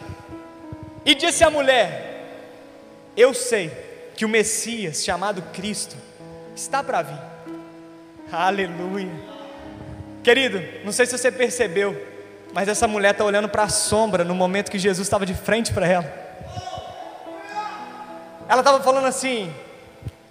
E 1.06 1.16
disse 1.16 1.44
a 1.44 1.50
mulher: 1.50 2.26
Eu 3.16 3.34
sei 3.34 3.72
que 4.16 4.26
o 4.26 4.30
Messias, 4.30 5.04
chamado 5.04 5.42
Cristo, 5.54 5.96
está 6.56 6.84
para 6.84 7.02
vir. 7.04 7.20
Aleluia. 8.32 9.10
Querido, 10.24 10.62
não 10.84 10.92
sei 10.92 11.06
se 11.06 11.18
você 11.18 11.32
percebeu, 11.32 11.96
mas 12.54 12.68
essa 12.68 12.86
mulher 12.86 13.12
está 13.12 13.24
olhando 13.24 13.48
para 13.48 13.64
a 13.64 13.70
sombra 13.70 14.26
no 14.26 14.36
momento 14.36 14.70
que 14.70 14.78
Jesus 14.78 15.08
estava 15.08 15.26
de 15.26 15.34
frente 15.34 15.72
para 15.72 15.88
ela. 15.88 16.27
Ela 18.50 18.62
estava 18.62 18.82
falando 18.82 19.06
assim: 19.06 19.54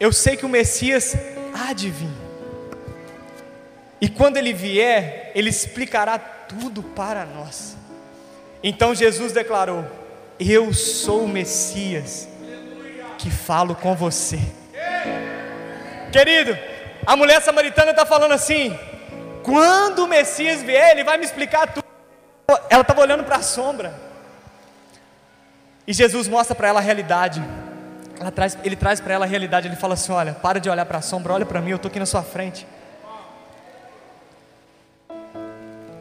Eu 0.00 0.12
sei 0.12 0.36
que 0.36 0.46
o 0.46 0.48
Messias 0.48 1.14
há 1.54 1.72
de 1.72 1.90
vir. 1.90 2.26
E 4.00 4.08
quando 4.08 4.36
ele 4.36 4.52
vier, 4.52 5.32
ele 5.34 5.50
explicará 5.50 6.18
tudo 6.18 6.82
para 6.82 7.24
nós. 7.24 7.76
Então 8.62 8.94
Jesus 8.94 9.32
declarou: 9.32 9.84
Eu 10.38 10.72
sou 10.72 11.24
o 11.24 11.28
Messias 11.28 12.28
que 13.18 13.30
falo 13.30 13.74
com 13.74 13.94
você. 13.94 14.38
Querido, 16.12 16.56
a 17.06 17.16
mulher 17.16 17.42
samaritana 17.42 17.90
está 17.90 18.06
falando 18.06 18.32
assim: 18.32 18.78
quando 19.42 20.04
o 20.04 20.08
Messias 20.08 20.62
vier, 20.62 20.92
ele 20.92 21.04
vai 21.04 21.18
me 21.18 21.24
explicar 21.24 21.72
tudo. 21.72 21.84
Ela 22.70 22.82
estava 22.82 23.00
olhando 23.00 23.24
para 23.24 23.36
a 23.36 23.42
sombra. 23.42 23.94
E 25.86 25.92
Jesus 25.92 26.26
mostra 26.26 26.54
para 26.54 26.68
ela 26.68 26.80
a 26.80 26.82
realidade 26.82 27.42
traz, 28.34 28.58
ele 28.64 28.76
traz 28.76 29.00
para 29.00 29.14
ela 29.14 29.24
a 29.24 29.28
realidade, 29.28 29.68
ele 29.68 29.76
fala 29.76 29.94
assim: 29.94 30.12
olha, 30.12 30.32
para 30.32 30.58
de 30.58 30.68
olhar 30.68 30.86
para 30.86 30.98
a 30.98 31.02
sombra, 31.02 31.32
olha 31.32 31.46
para 31.46 31.60
mim, 31.60 31.70
eu 31.70 31.76
estou 31.76 31.88
aqui 31.88 31.98
na 31.98 32.06
sua 32.06 32.22
frente. 32.22 32.66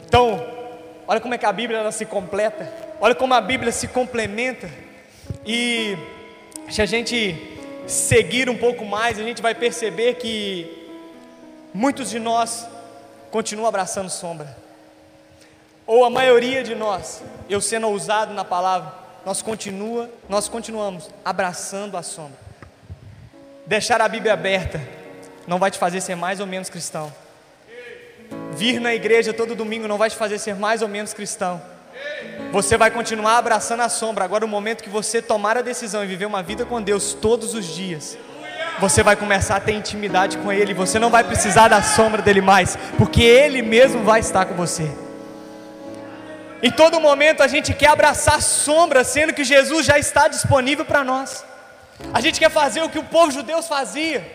Então, 0.06 0.44
olha 1.06 1.20
como 1.20 1.34
é 1.34 1.38
que 1.38 1.46
a 1.46 1.52
Bíblia 1.52 1.80
ela 1.80 1.92
se 1.92 2.06
completa, 2.06 2.72
olha 3.00 3.14
como 3.14 3.34
a 3.34 3.40
Bíblia 3.40 3.70
se 3.70 3.88
complementa, 3.88 4.70
e 5.44 5.96
se 6.70 6.80
a 6.80 6.86
gente 6.86 7.36
seguir 7.86 8.48
um 8.48 8.56
pouco 8.56 8.84
mais, 8.84 9.18
a 9.18 9.22
gente 9.22 9.42
vai 9.42 9.54
perceber 9.54 10.14
que 10.14 10.88
muitos 11.74 12.10
de 12.10 12.18
nós 12.18 12.66
continuam 13.30 13.68
abraçando 13.68 14.08
sombra, 14.08 14.56
ou 15.86 16.04
a 16.04 16.10
maioria 16.10 16.64
de 16.64 16.74
nós, 16.74 17.22
eu 17.48 17.60
sendo 17.60 17.88
ousado 17.88 18.32
na 18.32 18.44
palavra, 18.44 19.05
nós, 19.26 19.42
continua, 19.42 20.08
nós 20.28 20.48
continuamos 20.48 21.10
abraçando 21.24 21.96
a 21.96 22.02
sombra. 22.04 22.38
Deixar 23.66 24.00
a 24.00 24.08
Bíblia 24.08 24.32
aberta 24.32 24.80
não 25.48 25.58
vai 25.58 25.68
te 25.68 25.78
fazer 25.78 26.00
ser 26.00 26.14
mais 26.14 26.38
ou 26.38 26.46
menos 26.46 26.70
cristão. 26.70 27.12
Vir 28.52 28.80
na 28.80 28.94
igreja 28.94 29.34
todo 29.34 29.56
domingo 29.56 29.88
não 29.88 29.98
vai 29.98 30.08
te 30.08 30.14
fazer 30.14 30.38
ser 30.38 30.54
mais 30.54 30.80
ou 30.80 30.86
menos 30.86 31.12
cristão. 31.12 31.60
Você 32.52 32.76
vai 32.76 32.88
continuar 32.88 33.38
abraçando 33.38 33.80
a 33.80 33.88
sombra. 33.88 34.24
Agora, 34.24 34.44
o 34.44 34.48
momento 34.48 34.84
que 34.84 34.88
você 34.88 35.20
tomar 35.20 35.58
a 35.58 35.62
decisão 35.62 36.04
e 36.04 36.06
viver 36.06 36.26
uma 36.26 36.42
vida 36.42 36.64
com 36.64 36.80
Deus 36.80 37.12
todos 37.12 37.52
os 37.52 37.66
dias, 37.66 38.16
você 38.78 39.02
vai 39.02 39.16
começar 39.16 39.56
a 39.56 39.60
ter 39.60 39.72
intimidade 39.72 40.38
com 40.38 40.52
Ele. 40.52 40.72
Você 40.72 41.00
não 41.00 41.10
vai 41.10 41.24
precisar 41.24 41.66
da 41.66 41.82
sombra 41.82 42.22
dele 42.22 42.40
mais, 42.40 42.78
porque 42.96 43.24
Ele 43.24 43.60
mesmo 43.60 44.04
vai 44.04 44.20
estar 44.20 44.46
com 44.46 44.54
você. 44.54 44.88
Em 46.62 46.70
todo 46.70 47.00
momento 47.00 47.42
a 47.42 47.48
gente 47.48 47.74
quer 47.74 47.88
abraçar 47.88 48.40
sombra, 48.40 49.04
sendo 49.04 49.32
que 49.32 49.44
Jesus 49.44 49.86
já 49.86 49.98
está 49.98 50.26
disponível 50.26 50.84
para 50.84 51.04
nós. 51.04 51.44
A 52.12 52.20
gente 52.20 52.38
quer 52.38 52.50
fazer 52.50 52.82
o 52.82 52.88
que 52.88 52.98
o 52.98 53.04
povo 53.04 53.30
judeu 53.30 53.62
fazia. 53.62 54.34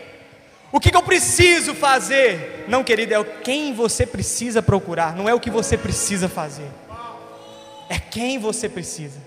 O 0.70 0.80
que, 0.80 0.90
que 0.90 0.96
eu 0.96 1.02
preciso 1.02 1.74
fazer? 1.74 2.64
Não, 2.68 2.82
querido, 2.82 3.14
é 3.14 3.24
quem 3.24 3.74
você 3.74 4.06
precisa 4.06 4.62
procurar, 4.62 5.14
não 5.14 5.28
é 5.28 5.34
o 5.34 5.40
que 5.40 5.50
você 5.50 5.76
precisa 5.76 6.28
fazer. 6.28 6.68
É 7.88 7.98
quem 7.98 8.38
você 8.38 8.68
precisa, 8.68 9.18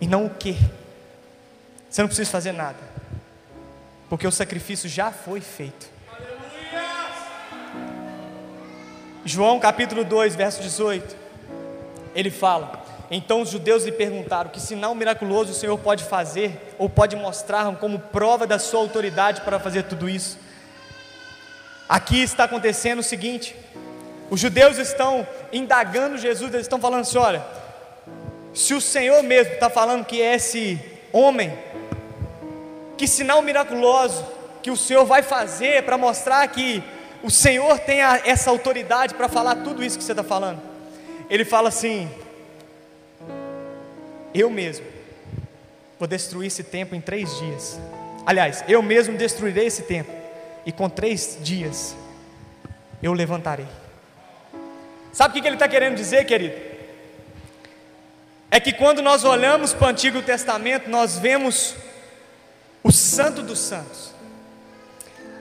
e 0.00 0.08
não 0.08 0.26
o 0.26 0.30
que. 0.30 0.58
Você 1.88 2.02
não 2.02 2.08
precisa 2.08 2.28
fazer 2.28 2.50
nada, 2.50 2.80
porque 4.08 4.26
o 4.26 4.32
sacrifício 4.32 4.88
já 4.88 5.12
foi 5.12 5.40
feito. 5.40 5.86
João 9.24 9.60
capítulo 9.60 10.04
2, 10.04 10.34
verso 10.34 10.60
18 10.62 11.25
ele 12.16 12.30
fala: 12.30 12.82
Então 13.10 13.42
os 13.42 13.50
judeus 13.50 13.84
lhe 13.84 13.92
perguntaram: 13.92 14.50
Que 14.50 14.58
sinal 14.58 14.94
miraculoso 14.94 15.52
o 15.52 15.54
Senhor 15.54 15.78
pode 15.78 16.02
fazer, 16.02 16.74
ou 16.78 16.88
pode 16.88 17.14
mostrar 17.14 17.70
como 17.76 17.98
prova 17.98 18.46
da 18.46 18.58
sua 18.58 18.80
autoridade 18.80 19.42
para 19.42 19.60
fazer 19.60 19.82
tudo 19.84 20.08
isso? 20.08 20.38
Aqui 21.86 22.22
está 22.22 22.44
acontecendo 22.44 23.00
o 23.00 23.02
seguinte: 23.02 23.54
os 24.30 24.40
judeus 24.40 24.78
estão 24.78 25.28
indagando 25.52 26.16
Jesus, 26.16 26.52
eles 26.54 26.64
estão 26.64 26.80
falando 26.80 27.02
assim: 27.02 27.18
olha, 27.18 27.44
se 28.54 28.72
o 28.72 28.80
Senhor 28.80 29.22
mesmo 29.22 29.52
está 29.52 29.68
falando 29.68 30.06
que 30.06 30.20
é 30.22 30.34
esse 30.34 30.80
homem, 31.12 31.56
que 32.96 33.06
sinal 33.06 33.42
miraculoso 33.42 34.26
que 34.62 34.70
o 34.70 34.76
Senhor 34.76 35.04
vai 35.04 35.22
fazer 35.22 35.84
para 35.84 35.98
mostrar 35.98 36.48
que 36.48 36.82
o 37.22 37.30
Senhor 37.30 37.78
tem 37.78 38.02
a, 38.02 38.22
essa 38.24 38.50
autoridade 38.50 39.14
para 39.14 39.28
falar 39.28 39.56
tudo 39.56 39.84
isso 39.84 39.98
que 39.98 40.02
você 40.02 40.12
está 40.12 40.24
falando? 40.24 40.75
Ele 41.28 41.44
fala 41.44 41.68
assim: 41.68 42.08
Eu 44.34 44.50
mesmo 44.50 44.86
vou 45.98 46.06
destruir 46.06 46.46
esse 46.46 46.62
templo 46.62 46.96
em 46.96 47.00
três 47.00 47.38
dias. 47.38 47.78
Aliás, 48.24 48.64
eu 48.68 48.82
mesmo 48.82 49.16
destruirei 49.16 49.66
esse 49.66 49.82
templo, 49.82 50.14
e 50.64 50.72
com 50.72 50.88
três 50.88 51.38
dias 51.40 51.96
eu 53.02 53.12
levantarei. 53.12 53.68
Sabe 55.12 55.38
o 55.38 55.42
que 55.42 55.48
ele 55.48 55.56
está 55.56 55.68
querendo 55.68 55.94
dizer, 55.96 56.24
querido? 56.26 56.54
É 58.50 58.60
que 58.60 58.72
quando 58.72 59.02
nós 59.02 59.24
olhamos 59.24 59.72
para 59.72 59.86
o 59.86 59.90
Antigo 59.90 60.22
Testamento, 60.22 60.88
nós 60.88 61.18
vemos 61.18 61.74
o 62.82 62.92
Santo 62.92 63.42
dos 63.42 63.58
Santos. 63.58 64.12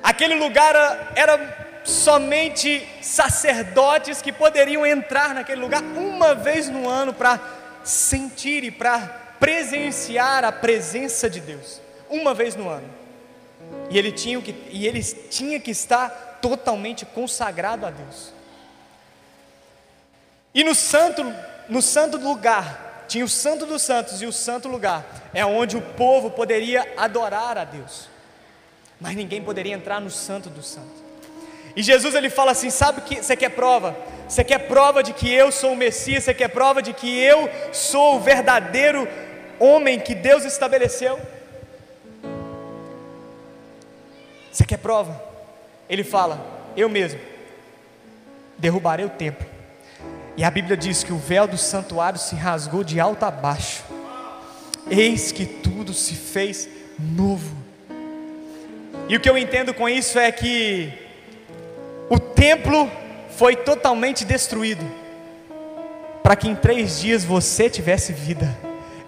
Aquele 0.02 0.36
lugar 0.36 1.14
era 1.16 1.38
somente 1.86 2.88
sacerdotes 3.02 4.22
que 4.22 4.34
poderiam 4.34 4.86
entrar 4.86 5.34
naquele 5.34 5.62
lugar 5.62 5.84
uma 5.84 6.34
vez 6.34 6.68
no 6.68 6.90
ano 6.90 7.14
para 7.14 7.40
sentir 7.84 8.64
e 8.64 8.72
para 8.72 9.00
presenciar 9.40 10.44
a 10.44 10.52
presença 10.52 11.30
de 11.30 11.40
Deus, 11.40 11.80
uma 12.10 12.34
vez 12.34 12.56
no 12.56 12.68
ano. 12.68 12.90
E 13.90 13.98
ele 13.98 14.12
tinha 14.12 14.42
que, 14.42 14.56
e 14.72 14.88
ele 14.88 15.02
tinha 15.04 15.60
que 15.60 15.72
estar 15.72 16.40
totalmente 16.42 17.06
consagrado 17.06 17.86
a 17.86 17.92
Deus. 17.92 18.34
E 20.54 20.64
no 20.64 20.74
santo, 20.74 21.24
no 21.70 21.82
santo 21.82 22.18
lugar, 22.18 23.06
tinha 23.08 23.24
o 23.24 23.30
santo 23.30 23.66
dos 23.66 23.84
santos 23.84 24.22
e 24.22 24.26
o 24.26 24.34
santo 24.34 24.68
lugar, 24.68 25.06
é 25.34 25.46
onde 25.46 25.78
o 25.78 25.82
povo 25.82 26.32
poderia 26.32 26.92
adorar 26.98 27.58
a 27.58 27.64
Deus. 27.64 28.10
Mas 29.00 29.16
ninguém 29.16 29.44
poderia 29.44 29.76
entrar 29.76 30.00
no 30.00 30.10
santo 30.10 30.50
dos 30.50 30.68
santos. 30.68 31.05
E 31.76 31.84
Jesus 31.84 32.16
ele 32.16 32.30
fala 32.30 32.52
assim: 32.52 32.70
sabe 32.70 33.02
que 33.02 33.18
você 33.18 33.36
quer 33.36 33.50
prova? 33.50 33.96
Você 34.28 34.44
quer 34.44 34.60
prova 34.60 35.04
de 35.04 35.14
que 35.14 35.32
eu 35.32 35.52
sou 35.52 35.74
o 35.74 35.78
Messias? 35.78 36.24
Você 36.24 36.34
quer 36.34 36.48
prova 36.48 36.82
de 36.82 36.94
que 36.94 37.20
eu 37.20 37.50
sou 37.72 38.16
o 38.16 38.20
verdadeiro 38.20 39.08
homem 39.60 40.00
que 40.00 40.16
Deus 40.16 40.46
estabeleceu? 40.46 41.20
Você 44.52 44.66
quer 44.66 44.78
prova? 44.78 45.22
Ele 45.90 46.04
fala: 46.04 46.40
Eu 46.76 46.88
mesmo 46.88 47.20
derrubarei 48.58 49.06
o 49.06 49.10
templo. 49.10 49.46
E 50.38 50.44
a 50.44 50.52
Bíblia 50.52 50.76
diz 50.76 51.04
que 51.04 51.14
o 51.14 51.18
véu 51.18 51.48
do 51.48 51.58
santuário 51.58 52.20
se 52.20 52.36
rasgou 52.36 52.84
de 52.84 53.00
alto 53.00 53.24
a 53.24 53.32
baixo. 53.32 53.84
Eis 54.90 55.32
que 55.32 55.46
tudo 55.46 55.94
se 55.94 56.16
fez 56.16 56.70
novo. 57.00 57.56
E 59.08 59.16
o 59.16 59.20
que 59.20 59.30
eu 59.30 59.38
entendo 59.38 59.74
com 59.74 59.88
isso 59.88 60.18
é 60.18 60.32
que 60.32 61.05
o 62.10 62.20
templo 62.20 62.90
foi 63.38 63.56
totalmente 63.56 64.24
destruído, 64.24 64.86
para 66.22 66.36
que 66.36 66.48
em 66.48 66.56
três 66.56 67.00
dias 67.00 67.24
você 67.24 67.70
tivesse 67.70 68.14
vida, 68.14 68.56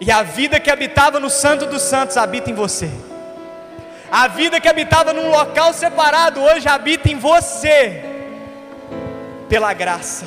e 0.00 0.10
a 0.10 0.22
vida 0.22 0.60
que 0.60 0.70
habitava 0.70 1.18
no 1.18 1.30
Santo 1.30 1.66
dos 1.66 1.82
Santos 1.82 2.16
habita 2.16 2.50
em 2.50 2.54
você. 2.54 2.90
A 4.10 4.26
vida 4.28 4.60
que 4.60 4.68
habitava 4.68 5.12
num 5.12 5.30
local 5.30 5.72
separado 5.72 6.40
hoje 6.40 6.68
habita 6.68 7.10
em 7.10 7.18
você, 7.18 8.02
pela 9.48 9.72
graça, 9.72 10.24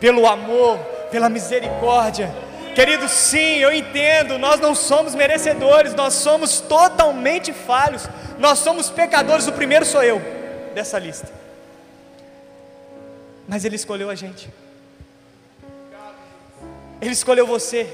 pelo 0.00 0.26
amor, 0.26 0.78
pela 1.10 1.28
misericórdia. 1.28 2.34
Querido, 2.74 3.08
sim, 3.08 3.58
eu 3.58 3.72
entendo, 3.72 4.38
nós 4.38 4.60
não 4.60 4.74
somos 4.74 5.14
merecedores, 5.14 5.94
nós 5.94 6.14
somos 6.14 6.60
totalmente 6.60 7.52
falhos, 7.52 8.08
nós 8.38 8.60
somos 8.60 8.88
pecadores, 8.88 9.48
o 9.48 9.52
primeiro 9.52 9.84
sou 9.84 10.02
eu 10.02 10.22
dessa 10.74 10.98
lista. 10.98 11.37
Mas 13.48 13.64
Ele 13.64 13.76
escolheu 13.76 14.10
a 14.10 14.14
gente, 14.14 14.52
Ele 17.00 17.12
escolheu 17.12 17.46
você, 17.46 17.88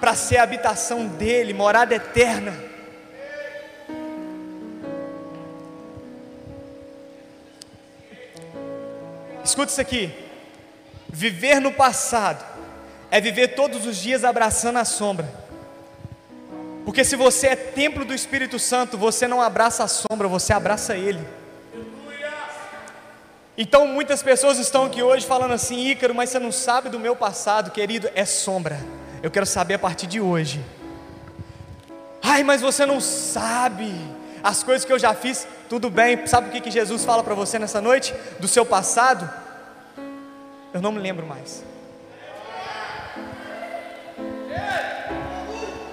para 0.00 0.16
ser 0.16 0.38
a 0.38 0.42
habitação 0.42 1.06
dEle, 1.06 1.54
morada 1.54 1.94
eterna. 1.94 2.52
Escuta 9.44 9.70
isso 9.70 9.80
aqui. 9.80 10.12
Viver 11.08 11.60
no 11.60 11.70
passado 11.70 12.44
é 13.10 13.20
viver 13.20 13.48
todos 13.54 13.86
os 13.86 13.96
dias 13.96 14.24
abraçando 14.24 14.78
a 14.78 14.84
sombra. 14.84 15.28
Porque 16.84 17.04
se 17.04 17.14
você 17.14 17.48
é 17.48 17.56
templo 17.56 18.04
do 18.04 18.14
Espírito 18.14 18.58
Santo, 18.58 18.98
você 18.98 19.28
não 19.28 19.40
abraça 19.40 19.84
a 19.84 19.88
sombra, 19.88 20.26
você 20.26 20.52
abraça 20.52 20.96
Ele. 20.96 21.24
Então 23.56 23.86
muitas 23.86 24.22
pessoas 24.22 24.58
estão 24.58 24.86
aqui 24.86 25.02
hoje 25.02 25.26
falando 25.26 25.52
assim, 25.52 25.88
Ícaro, 25.88 26.14
mas 26.14 26.30
você 26.30 26.38
não 26.38 26.50
sabe 26.50 26.88
do 26.88 26.98
meu 26.98 27.14
passado, 27.14 27.70
querido, 27.70 28.08
é 28.14 28.24
sombra. 28.24 28.80
Eu 29.22 29.30
quero 29.30 29.44
saber 29.44 29.74
a 29.74 29.78
partir 29.78 30.06
de 30.06 30.20
hoje. 30.20 30.64
Ai, 32.22 32.42
mas 32.42 32.62
você 32.62 32.86
não 32.86 33.00
sabe 33.00 33.92
as 34.42 34.62
coisas 34.62 34.84
que 34.84 34.92
eu 34.92 34.98
já 34.98 35.14
fiz. 35.14 35.46
Tudo 35.68 35.90
bem, 35.90 36.26
sabe 36.26 36.48
o 36.48 36.62
que, 36.62 36.70
Jesus 36.70 37.04
fala 37.04 37.22
para 37.22 37.34
você 37.34 37.58
nessa 37.58 37.80
noite? 37.80 38.14
Do 38.40 38.48
seu 38.48 38.64
passado? 38.64 39.30
Eu 40.72 40.80
não 40.80 40.92
me 40.92 40.98
lembro 40.98 41.26
mais. 41.26 41.62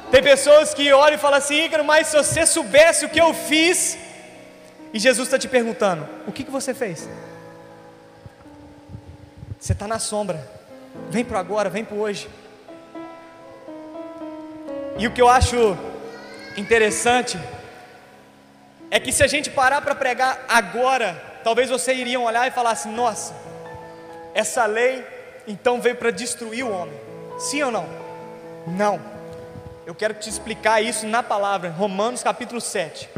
Tem 0.09 0.23
pessoas 0.23 0.73
que 0.73 0.91
olham 0.91 1.17
e 1.17 1.21
falam 1.21 1.37
assim, 1.37 1.65
Ícaro, 1.65 1.83
mas 1.83 2.07
se 2.07 2.15
você 2.15 2.45
soubesse 2.45 3.05
o 3.05 3.09
que 3.09 3.19
eu 3.19 3.33
fiz, 3.33 3.97
e 4.93 4.99
Jesus 4.99 5.27
está 5.27 5.37
te 5.37 5.47
perguntando: 5.47 6.07
o 6.25 6.31
que, 6.31 6.43
que 6.43 6.51
você 6.51 6.73
fez? 6.73 7.07
Você 9.59 9.73
está 9.73 9.87
na 9.87 9.99
sombra, 9.99 10.49
vem 11.09 11.25
para 11.25 11.37
agora, 11.37 11.69
vem 11.69 11.83
para 11.83 11.97
hoje. 11.97 12.29
E 14.97 15.05
o 15.05 15.11
que 15.11 15.21
eu 15.21 15.27
acho 15.27 15.77
interessante 16.55 17.37
é 18.89 18.99
que 18.99 19.11
se 19.11 19.21
a 19.21 19.27
gente 19.27 19.49
parar 19.49 19.81
para 19.81 19.93
pregar 19.93 20.45
agora, 20.47 21.39
talvez 21.43 21.69
vocês 21.69 21.99
iriam 21.99 22.23
olhar 22.23 22.47
e 22.47 22.51
falar 22.51 22.71
assim: 22.71 22.89
nossa, 22.91 23.35
essa 24.33 24.65
lei 24.65 25.05
então 25.45 25.81
veio 25.81 25.97
para 25.97 26.11
destruir 26.11 26.63
o 26.63 26.71
homem. 26.71 26.97
Sim 27.37 27.63
ou 27.63 27.71
não? 27.71 27.85
Não. 28.65 29.01
Eu 29.85 29.93
quero 29.93 30.13
te 30.13 30.29
explicar 30.29 30.81
isso 30.81 31.05
na 31.05 31.21
palavra, 31.21 31.69
Romanos 31.69 32.23
capítulo 32.23 32.61
7. 32.61 33.09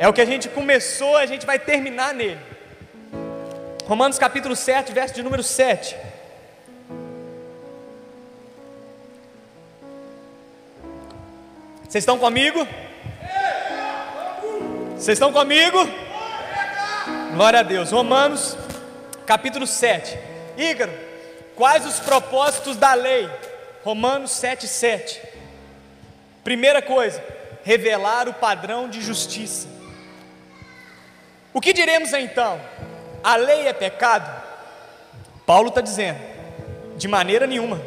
É 0.00 0.08
o 0.08 0.12
que 0.12 0.20
a 0.20 0.24
gente 0.24 0.48
começou, 0.48 1.16
a 1.16 1.26
gente 1.26 1.46
vai 1.46 1.60
terminar 1.60 2.12
nele. 2.12 2.51
Romanos 3.86 4.16
capítulo 4.16 4.54
7, 4.54 4.92
verso 4.92 5.14
de 5.14 5.22
número 5.22 5.42
7. 5.42 5.96
Vocês 11.82 12.02
estão 12.02 12.16
comigo? 12.16 12.66
Vocês 14.94 15.16
estão 15.16 15.32
comigo? 15.32 15.78
Glória 17.34 17.58
a 17.58 17.62
Deus. 17.64 17.90
Romanos 17.90 18.56
capítulo 19.26 19.66
7. 19.66 20.16
Ícaro, 20.56 20.92
quais 21.56 21.84
os 21.84 21.98
propósitos 21.98 22.76
da 22.76 22.94
lei? 22.94 23.28
Romanos 23.82 24.30
7, 24.30 24.68
7. 24.68 25.20
Primeira 26.44 26.80
coisa, 26.80 27.22
revelar 27.64 28.28
o 28.28 28.34
padrão 28.34 28.88
de 28.88 29.00
justiça. 29.00 29.66
O 31.52 31.60
que 31.60 31.72
diremos 31.72 32.12
então? 32.12 32.60
A 33.22 33.36
lei 33.36 33.68
é 33.68 33.72
pecado? 33.72 34.42
Paulo 35.46 35.68
está 35.68 35.80
dizendo, 35.80 36.18
de 36.96 37.06
maneira 37.08 37.46
nenhuma. 37.46 37.80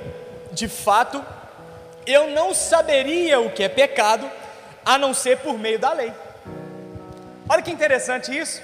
De 0.52 0.68
fato, 0.68 1.24
eu 2.06 2.30
não 2.30 2.54
saberia 2.54 3.40
o 3.40 3.52
que 3.52 3.64
é 3.64 3.70
pecado 3.70 4.30
a 4.86 4.98
não 4.98 5.14
ser 5.14 5.40
por 5.40 5.58
meio 5.58 5.80
da 5.80 5.92
lei. 5.94 6.14
Olha 7.50 7.62
que 7.62 7.72
interessante 7.72 8.36
isso. 8.36 8.62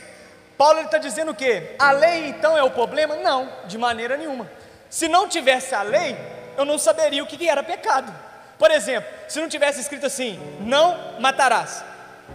Paulo 0.57 0.81
está 0.81 0.97
dizendo 0.97 1.31
o 1.31 1.35
que? 1.35 1.75
A 1.79 1.91
lei 1.91 2.27
então 2.27 2.57
é 2.57 2.63
o 2.63 2.69
problema? 2.69 3.15
Não, 3.15 3.51
de 3.65 3.77
maneira 3.77 4.15
nenhuma. 4.15 4.49
Se 4.89 5.07
não 5.07 5.27
tivesse 5.27 5.73
a 5.73 5.81
lei, 5.81 6.15
eu 6.57 6.65
não 6.65 6.77
saberia 6.77 7.23
o 7.23 7.27
que 7.27 7.49
era 7.49 7.63
pecado. 7.63 8.13
Por 8.59 8.69
exemplo, 8.69 9.09
se 9.27 9.41
não 9.41 9.49
tivesse 9.49 9.81
escrito 9.81 10.05
assim, 10.05 10.39
não 10.59 11.19
matarás, 11.19 11.83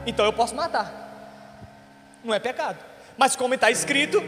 então 0.05 0.25
eu 0.25 0.33
posso 0.33 0.57
matar, 0.57 0.93
não 2.25 2.35
é 2.35 2.41
pecado. 2.41 2.79
Mas 3.17 3.35
como 3.35 3.55
está 3.55 3.71
escrito, 3.71 4.23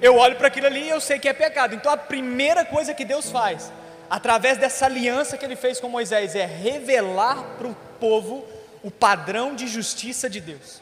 eu 0.00 0.16
olho 0.16 0.36
para 0.36 0.48
aquilo 0.48 0.66
ali 0.66 0.84
e 0.84 0.88
eu 0.90 1.00
sei 1.00 1.18
que 1.18 1.28
é 1.28 1.32
pecado. 1.32 1.74
Então 1.74 1.92
a 1.92 1.96
primeira 1.96 2.64
coisa 2.64 2.94
que 2.94 3.04
Deus 3.04 3.30
faz, 3.30 3.72
através 4.08 4.58
dessa 4.58 4.86
aliança 4.86 5.36
que 5.36 5.44
Ele 5.44 5.56
fez 5.56 5.80
com 5.80 5.88
Moisés, 5.88 6.34
é 6.34 6.46
revelar 6.46 7.42
para 7.58 7.66
o 7.66 7.76
povo 7.98 8.46
o 8.82 8.90
padrão 8.90 9.54
de 9.54 9.66
justiça 9.66 10.30
de 10.30 10.40
Deus. 10.40 10.80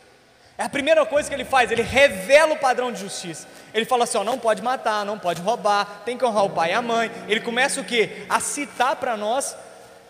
É 0.58 0.62
a 0.62 0.68
primeira 0.68 1.04
coisa 1.04 1.28
que 1.28 1.34
ele 1.34 1.44
faz, 1.44 1.70
ele 1.70 1.82
revela 1.82 2.54
o 2.54 2.58
padrão 2.58 2.90
de 2.90 2.98
justiça. 2.98 3.46
Ele 3.74 3.84
fala 3.84 4.04
assim: 4.04 4.16
ó, 4.16 4.24
não 4.24 4.38
pode 4.38 4.62
matar, 4.62 5.04
não 5.04 5.18
pode 5.18 5.42
roubar, 5.42 6.02
tem 6.04 6.16
que 6.16 6.24
honrar 6.24 6.44
o 6.46 6.50
pai 6.50 6.70
e 6.70 6.72
a 6.72 6.80
mãe. 6.80 7.10
Ele 7.28 7.40
começa 7.40 7.80
o 7.80 7.84
que? 7.84 8.24
A 8.28 8.40
citar 8.40 8.96
para 8.96 9.16
nós 9.18 9.54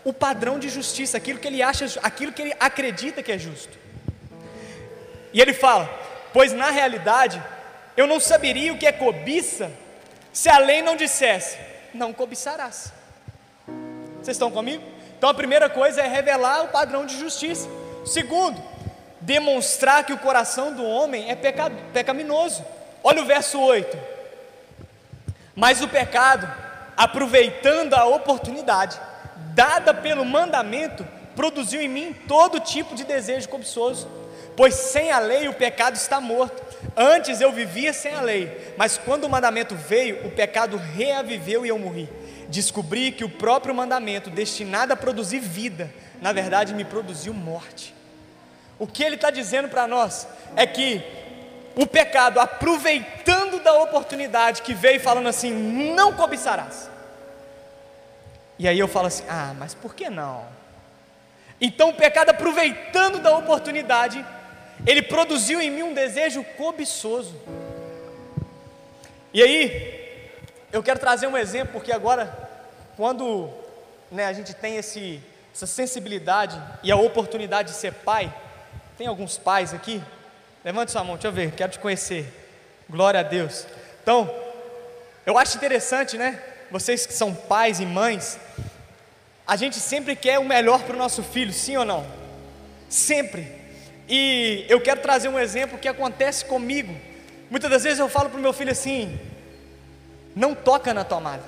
o 0.04 0.12
padrão 0.12 0.56
de 0.56 0.68
justiça, 0.68 1.16
aquilo 1.16 1.40
que 1.40 1.48
ele 1.48 1.62
acha, 1.62 1.86
aquilo 2.00 2.30
que 2.32 2.42
ele 2.42 2.54
acredita 2.60 3.24
que 3.24 3.32
é 3.32 3.38
justo. 3.38 3.76
E 5.32 5.40
ele 5.40 5.52
fala: 5.52 5.90
Pois 6.36 6.52
na 6.52 6.68
realidade, 6.68 7.42
eu 7.96 8.06
não 8.06 8.20
saberia 8.20 8.70
o 8.70 8.76
que 8.76 8.86
é 8.86 8.92
cobiça 8.92 9.72
se 10.34 10.50
a 10.50 10.58
lei 10.58 10.82
não 10.82 10.94
dissesse, 10.94 11.56
não 11.94 12.12
cobiçarás. 12.12 12.92
Vocês 14.16 14.34
estão 14.34 14.50
comigo? 14.50 14.84
Então 15.16 15.30
a 15.30 15.34
primeira 15.34 15.70
coisa 15.70 16.02
é 16.02 16.06
revelar 16.06 16.64
o 16.64 16.68
padrão 16.68 17.06
de 17.06 17.18
justiça. 17.18 17.66
Segundo, 18.04 18.62
demonstrar 19.18 20.04
que 20.04 20.12
o 20.12 20.18
coração 20.18 20.74
do 20.74 20.84
homem 20.84 21.30
é 21.30 21.34
peca, 21.34 21.70
pecaminoso. 21.94 22.62
Olha 23.02 23.22
o 23.22 23.24
verso 23.24 23.58
8. 23.58 23.96
Mas 25.54 25.80
o 25.80 25.88
pecado, 25.88 26.46
aproveitando 26.98 27.94
a 27.94 28.04
oportunidade, 28.04 29.00
dada 29.54 29.94
pelo 29.94 30.22
mandamento, 30.22 31.02
produziu 31.34 31.80
em 31.80 31.88
mim 31.88 32.14
todo 32.28 32.60
tipo 32.60 32.94
de 32.94 33.04
desejo 33.04 33.48
cobiçoso. 33.48 34.25
Pois 34.56 34.74
sem 34.74 35.10
a 35.10 35.18
lei 35.18 35.48
o 35.48 35.52
pecado 35.54 35.96
está 35.96 36.20
morto. 36.20 36.64
Antes 36.96 37.40
eu 37.40 37.52
vivia 37.52 37.92
sem 37.92 38.14
a 38.14 38.20
lei, 38.20 38.74
mas 38.76 38.96
quando 38.96 39.24
o 39.24 39.28
mandamento 39.28 39.74
veio, 39.74 40.26
o 40.26 40.30
pecado 40.30 40.76
reaviveu 40.76 41.66
e 41.66 41.68
eu 41.68 41.78
morri. 41.78 42.08
Descobri 42.48 43.12
que 43.12 43.24
o 43.24 43.28
próprio 43.28 43.74
mandamento, 43.74 44.30
destinado 44.30 44.92
a 44.92 44.96
produzir 44.96 45.40
vida, 45.40 45.92
na 46.22 46.32
verdade 46.32 46.74
me 46.74 46.84
produziu 46.84 47.34
morte. 47.34 47.94
O 48.78 48.86
que 48.86 49.02
ele 49.02 49.16
está 49.16 49.30
dizendo 49.30 49.68
para 49.68 49.86
nós 49.86 50.26
é 50.54 50.66
que 50.66 51.02
o 51.74 51.86
pecado, 51.86 52.40
aproveitando 52.40 53.60
da 53.62 53.74
oportunidade 53.82 54.62
que 54.62 54.72
veio, 54.72 55.00
falando 55.00 55.28
assim: 55.28 55.52
não 55.52 56.12
cobiçarás 56.12 56.88
e 58.58 58.66
aí 58.66 58.78
eu 58.78 58.88
falo 58.88 59.06
assim: 59.06 59.24
ah, 59.28 59.54
mas 59.58 59.74
por 59.74 59.94
que 59.94 60.08
não? 60.08 60.44
Então 61.60 61.90
o 61.90 61.94
pecado, 61.94 62.30
aproveitando 62.30 63.18
da 63.18 63.36
oportunidade, 63.36 64.24
ele 64.84 65.02
produziu 65.02 65.60
em 65.60 65.70
mim 65.70 65.82
um 65.82 65.94
desejo 65.94 66.42
cobiçoso. 66.56 67.34
E 69.32 69.42
aí, 69.42 70.30
eu 70.72 70.82
quero 70.82 70.98
trazer 70.98 71.26
um 71.26 71.36
exemplo, 71.36 71.72
porque 71.72 71.92
agora, 71.92 72.36
quando 72.96 73.48
né, 74.10 74.26
a 74.26 74.32
gente 74.32 74.54
tem 74.54 74.76
esse, 74.76 75.22
essa 75.54 75.66
sensibilidade 75.66 76.60
e 76.82 76.90
a 76.90 76.96
oportunidade 76.96 77.70
de 77.70 77.76
ser 77.76 77.92
pai, 77.92 78.32
Tem 78.96 79.06
alguns 79.06 79.36
pais 79.36 79.74
aqui? 79.74 80.02
Levante 80.64 80.90
sua 80.90 81.04
mão, 81.04 81.16
deixa 81.16 81.28
eu 81.28 81.32
ver, 81.32 81.52
quero 81.52 81.72
te 81.72 81.78
conhecer. 81.78 82.32
Glória 82.88 83.20
a 83.20 83.22
Deus. 83.22 83.66
Então, 84.02 84.28
eu 85.26 85.36
acho 85.36 85.56
interessante, 85.56 86.16
né? 86.16 86.42
Vocês 86.70 87.04
que 87.04 87.12
são 87.12 87.34
pais 87.34 87.78
e 87.78 87.84
mães, 87.84 88.38
a 89.46 89.54
gente 89.54 89.76
sempre 89.76 90.16
quer 90.16 90.38
o 90.38 90.44
melhor 90.44 90.82
para 90.82 90.96
o 90.96 90.98
nosso 90.98 91.22
filho, 91.22 91.52
sim 91.52 91.76
ou 91.76 91.84
não? 91.84 92.06
Sempre. 92.88 93.65
E 94.08 94.64
eu 94.68 94.80
quero 94.80 95.00
trazer 95.00 95.28
um 95.28 95.38
exemplo 95.38 95.78
que 95.78 95.88
acontece 95.88 96.44
comigo. 96.44 96.94
Muitas 97.50 97.70
das 97.70 97.84
vezes 97.84 97.98
eu 97.98 98.08
falo 98.08 98.30
para 98.30 98.38
o 98.38 98.42
meu 98.42 98.52
filho 98.52 98.70
assim: 98.70 99.18
não 100.34 100.54
toca 100.54 100.94
na 100.94 101.04
tomada. 101.04 101.42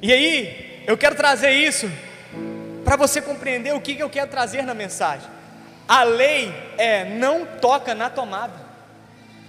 E 0.00 0.12
aí, 0.12 0.84
eu 0.86 0.96
quero 0.96 1.14
trazer 1.14 1.50
isso 1.50 1.90
para 2.84 2.96
você 2.96 3.20
compreender 3.20 3.74
o 3.74 3.80
que, 3.80 3.94
que 3.94 4.02
eu 4.02 4.10
quero 4.10 4.30
trazer 4.30 4.62
na 4.62 4.74
mensagem. 4.74 5.28
A 5.88 6.02
lei 6.04 6.52
é 6.78 7.04
não 7.04 7.44
toca 7.44 7.94
na 7.94 8.08
tomada. 8.08 8.54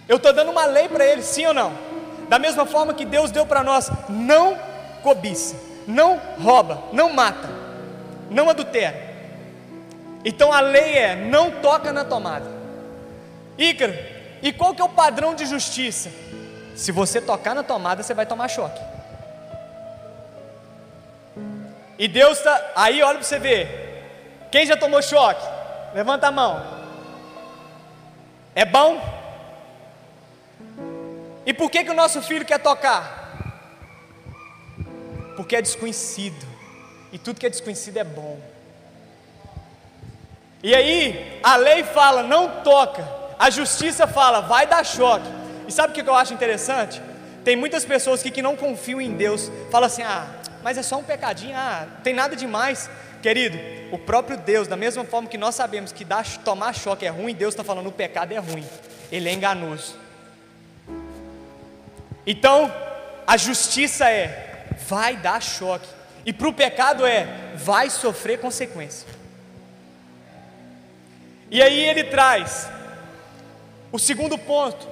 Eu 0.08 0.18
estou 0.18 0.34
dando 0.34 0.52
uma 0.52 0.66
lei 0.66 0.88
para 0.88 1.06
ele, 1.06 1.22
sim 1.22 1.46
ou 1.46 1.54
não? 1.54 1.74
Da 2.30 2.40
mesma 2.40 2.66
forma 2.66 2.94
que 2.94 3.06
Deus 3.06 3.32
deu 3.32 3.46
para 3.46 3.64
nós: 3.64 3.90
não 4.10 4.58
cobiça, 5.02 5.56
não 5.88 6.18
rouba, 6.40 6.84
não 6.92 7.14
mata, 7.14 7.50
não 8.30 8.50
adultera. 8.50 9.07
Então 10.28 10.52
a 10.52 10.60
lei 10.60 10.98
é: 10.98 11.16
não 11.16 11.50
toca 11.62 11.94
na 11.94 12.04
tomada. 12.04 12.52
Ícaro, 13.58 13.94
e 14.42 14.52
qual 14.52 14.76
que 14.76 14.82
é 14.82 14.84
o 14.84 14.90
padrão 14.90 15.34
de 15.34 15.46
justiça? 15.46 16.12
Se 16.76 16.92
você 16.92 17.22
tocar 17.22 17.56
na 17.56 17.64
tomada, 17.64 18.04
você 18.04 18.14
vai 18.14 18.26
tomar 18.26 18.50
choque. 18.50 18.82
E 21.98 22.10
Deus 22.10 22.40
está. 22.40 22.72
Aí 22.76 23.02
olha 23.02 23.20
para 23.20 23.24
você 23.24 23.40
ver. 23.40 24.50
Quem 24.52 24.66
já 24.66 24.76
tomou 24.76 25.02
choque? 25.02 25.48
Levanta 25.96 26.28
a 26.28 26.32
mão. 26.32 26.62
É 28.54 28.66
bom? 28.66 29.02
E 31.46 31.54
por 31.54 31.72
que, 31.72 31.86
que 31.86 31.92
o 31.92 31.96
nosso 31.96 32.22
filho 32.22 32.44
quer 32.44 32.60
tocar? 32.60 33.64
Porque 35.38 35.56
é 35.56 35.62
desconhecido. 35.62 36.46
E 37.14 37.18
tudo 37.18 37.40
que 37.40 37.46
é 37.46 37.50
desconhecido 37.50 37.96
é 37.96 38.04
bom. 38.04 38.57
E 40.64 40.74
aí, 40.74 41.40
a 41.44 41.56
lei 41.56 41.84
fala, 41.84 42.24
não 42.24 42.62
toca. 42.62 43.08
A 43.38 43.50
justiça 43.50 44.08
fala, 44.08 44.42
vai 44.42 44.66
dar 44.66 44.84
choque. 44.84 45.28
E 45.68 45.72
sabe 45.72 45.92
o 45.92 45.94
que 45.94 46.10
eu 46.10 46.16
acho 46.16 46.34
interessante? 46.34 47.02
Tem 47.44 47.56
muitas 47.56 47.86
pessoas 47.86 48.22
que, 48.24 48.32
que 48.32 48.42
não 48.42 48.56
confiam 48.56 49.00
em 49.00 49.12
Deus, 49.12 49.50
falam 49.72 49.88
assim: 49.88 50.02
ah, 50.02 50.28
mas 50.64 50.78
é 50.78 50.84
só 50.84 50.98
um 50.98 51.04
pecadinho, 51.04 51.56
ah, 51.56 51.88
tem 52.04 52.14
nada 52.14 52.36
demais. 52.36 52.90
Querido, 53.22 53.58
o 53.92 53.98
próprio 53.98 54.38
Deus, 54.38 54.68
da 54.68 54.76
mesma 54.76 55.06
forma 55.06 55.30
que 55.30 55.38
nós 55.38 55.56
sabemos 55.56 55.94
que 55.94 56.04
dar, 56.04 56.26
tomar 56.44 56.74
choque 56.74 57.06
é 57.06 57.10
ruim, 57.10 57.34
Deus 57.34 57.54
está 57.54 57.64
falando 57.64 57.88
o 57.88 57.92
pecado 57.92 58.34
é 58.34 58.38
ruim, 58.38 58.66
ele 59.12 59.30
é 59.30 59.34
enganoso. 59.34 59.96
Então, 62.26 62.70
a 63.26 63.38
justiça 63.38 64.10
é, 64.10 64.66
vai 64.88 65.16
dar 65.16 65.42
choque, 65.42 65.88
e 66.26 66.34
para 66.34 66.50
o 66.50 66.54
pecado 66.54 67.06
é, 67.06 67.28
vai 67.56 67.90
sofrer 67.90 68.40
consequência. 68.40 69.08
E 71.50 71.62
aí 71.62 71.80
ele 71.80 72.04
traz 72.04 72.68
o 73.92 74.00
segundo 74.00 74.38
ponto: 74.38 74.88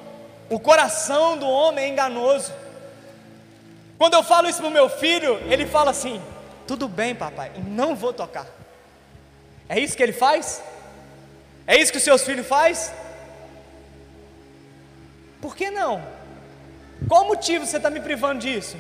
o 0.50 0.60
coração 0.60 1.38
do 1.38 1.48
homem 1.48 1.86
é 1.86 1.88
enganoso. 1.90 2.52
Quando 3.98 4.14
eu 4.14 4.24
falo 4.24 4.48
isso 4.50 4.60
para 4.60 4.68
o 4.68 4.72
meu 4.72 4.90
filho, 4.90 5.38
ele 5.52 5.66
fala 5.66 5.92
assim: 5.92 6.22
tudo 6.68 6.88
bem, 6.88 7.16
papai, 7.16 7.52
não 7.68 7.96
vou 7.96 8.14
tocar. 8.14 8.48
É 9.68 9.80
isso 9.80 9.96
que 9.96 10.04
ele 10.04 10.14
faz? 10.14 10.62
É 11.68 11.78
isso 11.78 11.92
que 11.92 11.98
os 11.98 12.04
seus 12.04 12.24
filhos 12.24 12.48
faz? 12.48 12.94
Por 15.42 15.56
que 15.56 15.70
não? 15.70 16.04
Qual 17.08 17.26
motivo 17.26 17.66
você 17.66 17.78
está 17.78 17.90
me 17.90 18.00
privando 18.00 18.42
disso? 18.42 18.78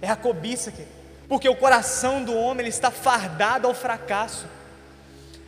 É 0.00 0.08
a 0.08 0.16
cobiça, 0.16 0.70
querido. 0.70 0.90
porque 1.28 1.48
o 1.48 1.56
coração 1.56 2.22
do 2.22 2.36
homem 2.36 2.62
ele 2.62 2.68
está 2.68 2.90
fardado 2.90 3.66
ao 3.66 3.74
fracasso. 3.74 4.46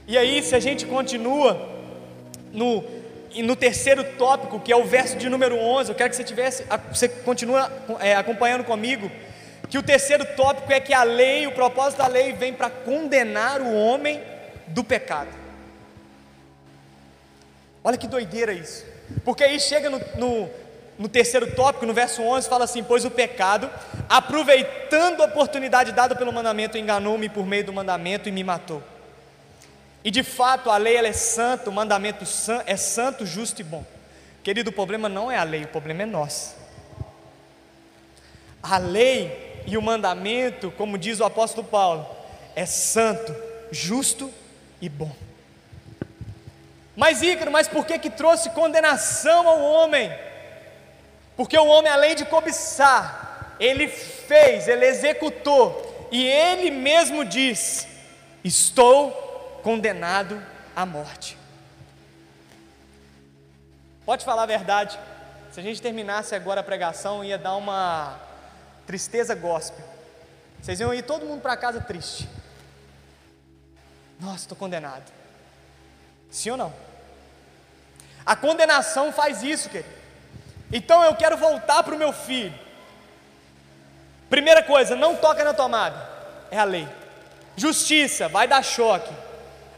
E 0.06 0.18
aí, 0.18 0.42
se 0.42 0.54
a 0.54 0.60
gente 0.60 0.84
continua 0.84 1.68
no, 2.52 2.84
no 3.42 3.56
terceiro 3.56 4.04
tópico, 4.18 4.60
que 4.60 4.70
é 4.70 4.76
o 4.76 4.84
verso 4.84 5.16
de 5.16 5.30
número 5.30 5.56
11, 5.56 5.90
eu 5.90 5.94
quero 5.94 6.10
que 6.10 6.16
você 6.16 6.24
tivesse, 6.24 6.64
você 6.92 7.08
continue 7.08 7.56
é, 8.00 8.14
acompanhando 8.14 8.64
comigo, 8.64 9.10
que 9.70 9.78
o 9.78 9.82
terceiro 9.82 10.26
tópico 10.36 10.70
é 10.70 10.78
que 10.78 10.92
a 10.92 11.02
lei, 11.02 11.46
o 11.46 11.52
propósito 11.52 11.98
da 11.98 12.06
lei 12.06 12.34
vem 12.34 12.52
para 12.52 12.68
condenar 12.68 13.62
o 13.62 13.74
homem 13.74 14.20
do 14.66 14.84
pecado. 14.84 15.30
Olha 17.82 17.96
que 17.96 18.06
doideira 18.06 18.52
isso, 18.52 18.84
porque 19.24 19.42
aí 19.42 19.58
chega 19.58 19.88
no, 19.88 20.00
no, 20.16 20.50
no 20.98 21.08
terceiro 21.08 21.50
tópico, 21.54 21.86
no 21.86 21.94
verso 21.94 22.22
11, 22.22 22.48
fala 22.48 22.64
assim: 22.64 22.82
Pois 22.82 23.04
o 23.04 23.10
pecado, 23.10 23.70
aproveitando 24.08 25.22
a 25.22 25.26
oportunidade 25.26 25.92
dada 25.92 26.14
pelo 26.14 26.32
mandamento, 26.32 26.76
enganou-me 26.76 27.28
por 27.28 27.46
meio 27.46 27.64
do 27.64 27.72
mandamento 27.72 28.28
e 28.28 28.32
me 28.32 28.44
matou. 28.44 28.82
E 30.04 30.10
de 30.10 30.22
fato 30.22 30.70
a 30.70 30.76
lei 30.76 30.96
ela 30.96 31.08
é 31.08 31.14
santa, 31.14 31.70
o 31.70 31.72
mandamento 31.72 32.24
é 32.66 32.76
santo, 32.76 33.24
justo 33.24 33.62
e 33.62 33.64
bom. 33.64 33.82
Querido, 34.42 34.68
o 34.68 34.72
problema 34.72 35.08
não 35.08 35.32
é 35.32 35.38
a 35.38 35.42
lei, 35.42 35.64
o 35.64 35.68
problema 35.68 36.02
é 36.02 36.06
nós. 36.06 36.54
A 38.62 38.76
lei 38.76 39.62
e 39.66 39.78
o 39.78 39.82
mandamento, 39.82 40.70
como 40.72 40.98
diz 40.98 41.20
o 41.20 41.24
apóstolo 41.24 41.66
Paulo, 41.66 42.06
é 42.54 42.66
santo, 42.66 43.34
justo 43.70 44.30
e 44.80 44.88
bom. 44.90 45.10
Mas 46.94 47.22
Ícaro, 47.22 47.50
mas 47.50 47.66
por 47.66 47.86
que 47.86 47.98
que 47.98 48.10
trouxe 48.10 48.50
condenação 48.50 49.48
ao 49.48 49.60
homem? 49.62 50.12
Porque 51.36 51.56
o 51.56 51.66
homem 51.66 51.90
além 51.90 52.14
de 52.14 52.26
cobiçar, 52.26 53.56
ele 53.58 53.88
fez, 53.88 54.68
ele 54.68 54.84
executou, 54.84 56.08
e 56.12 56.24
ele 56.26 56.70
mesmo 56.70 57.24
diz: 57.24 57.88
Estou 58.44 59.33
condenado 59.64 60.40
à 60.76 60.84
morte. 60.84 61.38
Pode 64.04 64.22
falar 64.22 64.42
a 64.42 64.46
verdade, 64.46 64.98
se 65.50 65.58
a 65.58 65.62
gente 65.62 65.80
terminasse 65.80 66.34
agora 66.34 66.60
a 66.60 66.62
pregação, 66.62 67.24
ia 67.24 67.38
dar 67.38 67.56
uma 67.56 68.20
tristeza 68.86 69.34
gospel. 69.34 69.82
Vocês 70.60 70.78
iam 70.80 70.92
ir 70.92 71.02
todo 71.02 71.24
mundo 71.24 71.40
para 71.40 71.56
casa 71.56 71.80
triste. 71.80 72.28
Nossa, 74.20 74.44
estou 74.44 74.56
condenado. 74.56 75.10
Sim 76.30 76.50
ou 76.50 76.56
não? 76.58 76.74
A 78.26 78.36
condenação 78.36 79.12
faz 79.12 79.42
isso, 79.42 79.70
querido. 79.70 79.88
Então 80.70 81.02
eu 81.02 81.14
quero 81.14 81.38
voltar 81.38 81.82
para 81.82 81.94
o 81.94 81.98
meu 81.98 82.12
filho. 82.12 82.54
Primeira 84.28 84.62
coisa, 84.62 84.94
não 84.94 85.16
toca 85.16 85.42
na 85.42 85.54
tomada. 85.54 85.96
É 86.50 86.58
a 86.58 86.64
lei. 86.64 86.86
Justiça, 87.56 88.28
vai 88.28 88.46
dar 88.46 88.62
choque 88.62 89.24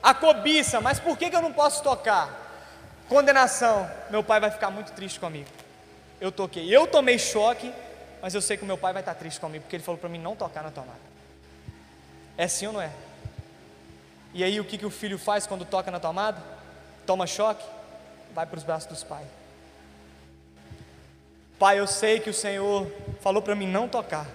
a 0.06 0.14
cobiça, 0.14 0.80
mas 0.80 1.00
por 1.00 1.18
que, 1.18 1.28
que 1.28 1.34
eu 1.34 1.42
não 1.42 1.52
posso 1.52 1.82
tocar? 1.82 2.30
Condenação, 3.08 3.90
meu 4.08 4.22
pai 4.22 4.38
vai 4.38 4.52
ficar 4.52 4.70
muito 4.70 4.92
triste 4.92 5.18
comigo. 5.18 5.48
Eu 6.20 6.30
toquei, 6.30 6.72
eu 6.72 6.86
tomei 6.86 7.18
choque, 7.18 7.74
mas 8.22 8.32
eu 8.32 8.40
sei 8.40 8.56
que 8.56 8.62
o 8.62 8.66
meu 8.66 8.78
pai 8.78 8.92
vai 8.92 9.02
estar 9.02 9.16
triste 9.16 9.40
comigo, 9.40 9.64
porque 9.64 9.74
ele 9.74 9.82
falou 9.82 9.98
para 9.98 10.08
mim 10.08 10.20
não 10.20 10.36
tocar 10.36 10.62
na 10.62 10.70
tomada. 10.70 11.00
É 12.38 12.46
sim 12.46 12.68
ou 12.68 12.74
não 12.74 12.80
é? 12.80 12.92
E 14.32 14.44
aí 14.44 14.60
o 14.60 14.64
que, 14.64 14.78
que 14.78 14.86
o 14.86 14.90
filho 14.90 15.18
faz 15.18 15.44
quando 15.44 15.64
toca 15.64 15.90
na 15.90 15.98
tomada? 15.98 16.40
Toma 17.04 17.26
choque, 17.26 17.64
vai 18.32 18.46
para 18.46 18.58
os 18.58 18.62
braços 18.62 18.88
dos 18.88 19.02
pais. 19.02 19.26
Pai, 21.58 21.80
eu 21.80 21.86
sei 21.88 22.20
que 22.20 22.30
o 22.30 22.34
Senhor 22.34 22.88
falou 23.22 23.42
para 23.42 23.56
mim 23.56 23.66
não 23.66 23.88
tocar, 23.88 24.28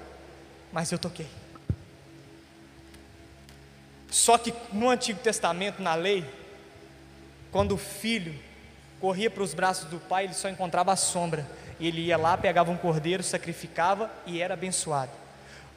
mas 0.73 0.91
eu 0.91 0.99
toquei. 0.99 1.29
Só 4.11 4.37
que 4.37 4.53
no 4.73 4.89
Antigo 4.89 5.21
Testamento, 5.21 5.81
na 5.81 5.95
lei, 5.95 6.29
quando 7.49 7.71
o 7.71 7.77
filho 7.77 8.35
corria 8.99 9.31
para 9.31 9.41
os 9.41 9.53
braços 9.53 9.85
do 9.85 9.99
pai, 9.99 10.25
ele 10.25 10.33
só 10.33 10.49
encontrava 10.49 10.91
a 10.91 10.97
sombra. 10.97 11.47
Ele 11.79 12.01
ia 12.01 12.17
lá, 12.17 12.37
pegava 12.37 12.69
um 12.69 12.77
cordeiro, 12.77 13.23
sacrificava 13.23 14.11
e 14.25 14.41
era 14.41 14.53
abençoado. 14.53 15.11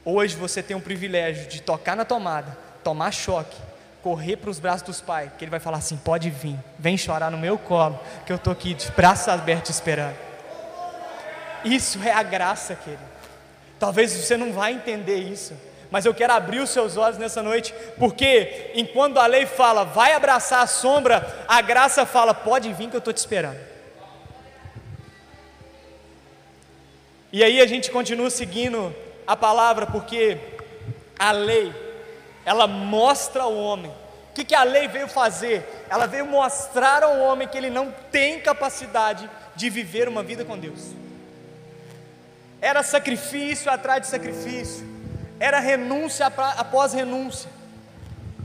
Hoje 0.04 0.34
você 0.34 0.64
tem 0.64 0.76
o 0.76 0.80
privilégio 0.80 1.48
de 1.48 1.62
tocar 1.62 1.96
na 1.96 2.04
tomada, 2.04 2.58
tomar 2.82 3.12
choque, 3.12 3.56
correr 4.02 4.36
para 4.36 4.50
os 4.50 4.58
braços 4.58 4.82
dos 4.82 5.00
pais, 5.00 5.30
que 5.38 5.44
ele 5.44 5.50
vai 5.50 5.60
falar 5.60 5.78
assim: 5.78 5.96
pode 5.96 6.28
vir, 6.28 6.58
vem 6.76 6.98
chorar 6.98 7.30
no 7.30 7.38
meu 7.38 7.56
colo, 7.56 7.98
que 8.26 8.32
eu 8.32 8.36
estou 8.36 8.52
aqui 8.52 8.74
de 8.74 8.90
braços 8.90 9.28
abertos 9.28 9.70
esperando. 9.70 10.16
Isso 11.64 12.02
é 12.02 12.12
a 12.12 12.22
graça, 12.22 12.74
querido. 12.74 13.02
Talvez 13.78 14.12
você 14.12 14.36
não 14.36 14.52
vai 14.52 14.72
entender 14.72 15.18
isso 15.18 15.54
mas 15.94 16.04
eu 16.04 16.12
quero 16.12 16.32
abrir 16.32 16.58
os 16.58 16.70
seus 16.70 16.96
olhos 16.96 17.18
nessa 17.18 17.40
noite, 17.40 17.72
porque 17.96 18.72
enquanto 18.74 19.16
a 19.20 19.28
lei 19.28 19.46
fala, 19.46 19.84
vai 19.84 20.12
abraçar 20.12 20.60
a 20.60 20.66
sombra, 20.66 21.44
a 21.46 21.60
graça 21.60 22.04
fala, 22.04 22.34
pode 22.34 22.72
vir 22.72 22.90
que 22.90 22.96
eu 22.96 22.98
estou 22.98 23.14
te 23.14 23.18
esperando. 23.18 23.60
E 27.32 27.44
aí 27.44 27.60
a 27.60 27.66
gente 27.68 27.92
continua 27.92 28.28
seguindo 28.28 28.92
a 29.24 29.36
palavra, 29.36 29.86
porque 29.86 30.36
a 31.16 31.30
lei, 31.30 31.72
ela 32.44 32.66
mostra 32.66 33.44
ao 33.44 33.54
homem 33.54 33.92
O 34.30 34.34
que, 34.34 34.44
que 34.44 34.54
a 34.56 34.64
lei 34.64 34.88
veio 34.88 35.06
fazer? 35.06 35.86
Ela 35.88 36.06
veio 36.06 36.26
mostrar 36.26 37.04
ao 37.04 37.20
homem 37.20 37.46
que 37.46 37.56
ele 37.56 37.70
não 37.70 37.94
tem 38.10 38.40
capacidade 38.40 39.30
de 39.54 39.70
viver 39.70 40.08
uma 40.08 40.24
vida 40.24 40.44
com 40.44 40.58
Deus. 40.58 40.90
Era 42.60 42.82
sacrifício 42.82 43.70
atrás 43.70 44.02
de 44.02 44.08
sacrifício, 44.08 44.93
era 45.44 45.60
renúncia 45.60 46.26
após 46.26 46.94
renúncia, 46.94 47.50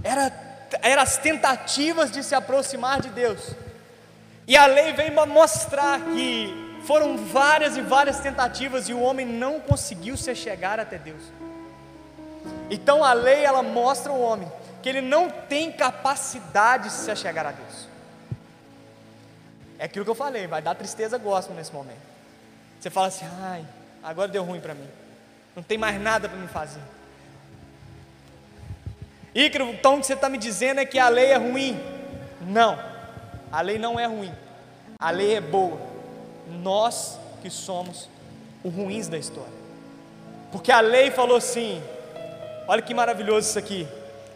era, 0.04 0.34
era 0.82 1.02
as 1.02 1.18
tentativas 1.18 2.12
de 2.12 2.22
se 2.22 2.36
aproximar 2.36 3.02
de 3.02 3.08
Deus. 3.08 3.56
E 4.46 4.58
a 4.58 4.66
lei 4.66 4.92
vem 4.92 5.10
mostrar 5.10 6.02
que 6.02 6.82
foram 6.86 7.16
várias 7.16 7.78
e 7.78 7.82
várias 7.82 8.20
tentativas 8.20 8.90
e 8.90 8.94
o 8.94 9.00
homem 9.00 9.26
não 9.26 9.62
conseguiu 9.62 10.18
se 10.18 10.36
chegar 10.36 10.78
até 10.78 10.98
Deus. 10.98 11.22
Então 12.70 13.02
a 13.02 13.14
lei 13.14 13.46
ela 13.46 13.64
mostra 13.64 14.12
ao 14.12 14.20
homem 14.20 14.52
que 14.84 14.90
ele 14.90 15.02
não 15.02 15.30
tem 15.30 15.72
capacidade 15.72 16.86
de 16.86 16.92
se 16.92 17.16
chegar 17.16 17.46
a 17.46 17.52
Deus. 17.52 17.88
É 19.78 19.86
aquilo 19.86 20.04
que 20.04 20.12
eu 20.12 20.16
falei, 20.16 20.48
vai 20.48 20.62
dar 20.62 20.76
tristeza 20.76 21.18
gospel 21.18 21.56
nesse 21.56 21.72
momento. 21.72 22.02
Você 22.78 22.90
fala 22.90 23.08
assim, 23.08 23.26
ai, 23.42 23.66
agora 24.04 24.28
deu 24.28 24.44
ruim 24.44 24.60
para 24.60 24.74
mim. 24.74 24.90
Não 25.60 25.64
tem 25.64 25.78
mais 25.78 26.00
nada 26.00 26.30
para 26.30 26.38
me 26.38 26.48
fazer. 26.48 26.80
Ícaro, 29.36 29.72
então 29.72 29.98
o 29.98 30.00
que 30.00 30.06
você 30.06 30.14
está 30.14 30.30
me 30.30 30.38
dizendo 30.38 30.80
é 30.80 30.86
que 30.86 30.98
a 30.98 31.10
lei 31.10 31.26
é 31.26 31.36
ruim. 31.36 31.78
Não, 32.40 32.80
a 33.52 33.60
lei 33.60 33.78
não 33.78 34.00
é 34.00 34.06
ruim. 34.06 34.32
A 34.98 35.12
lei 35.12 35.36
é 35.36 35.42
boa. 35.42 35.78
Nós 36.48 37.20
que 37.42 37.50
somos 37.50 38.08
os 38.64 38.74
ruins 38.74 39.10
da 39.10 39.18
história. 39.18 39.52
Porque 40.50 40.72
a 40.72 40.80
lei 40.80 41.12
falou 41.12 41.36
assim: 41.36 41.84
olha 42.66 42.82
que 42.82 42.94
maravilhoso 42.94 43.50
isso 43.50 43.60
aqui. 43.60 43.86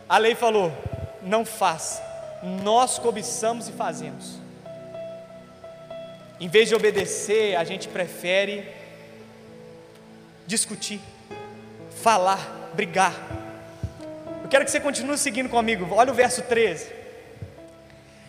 A 0.09 0.17
lei 0.17 0.35
falou: 0.35 0.73
não 1.21 1.45
faça. 1.45 2.03
Nós 2.43 2.99
cobiçamos 2.99 3.69
e 3.69 3.71
fazemos. 3.71 4.37
Em 6.37 6.49
vez 6.49 6.67
de 6.67 6.75
obedecer, 6.75 7.55
a 7.55 7.63
gente 7.63 7.87
prefere 7.87 8.67
discutir, 10.45 10.99
falar, 12.03 12.69
brigar. 12.73 13.13
Eu 14.43 14.49
quero 14.49 14.65
que 14.65 14.71
você 14.71 14.79
continue 14.81 15.17
seguindo 15.17 15.47
comigo. 15.47 15.87
Olha 15.95 16.11
o 16.11 16.13
verso 16.13 16.41
13. 16.41 16.91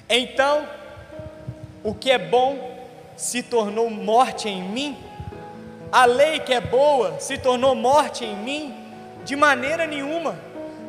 Então, 0.09 0.69
o 1.83 1.93
que 1.93 2.09
é 2.13 2.17
bom 2.19 2.87
se 3.17 3.43
tornou 3.43 3.91
morte 3.91 4.49
em 4.49 4.63
mim? 4.63 4.97
A 5.91 6.05
lei 6.05 6.39
que 6.39 6.55
é 6.55 6.61
boa 6.61 7.19
se 7.19 7.37
tornou 7.37 7.75
morte 7.75 8.25
em 8.25 8.37
mim? 8.37 8.73
De 9.25 9.35
maneira 9.35 9.89
nenhuma. 9.89 10.39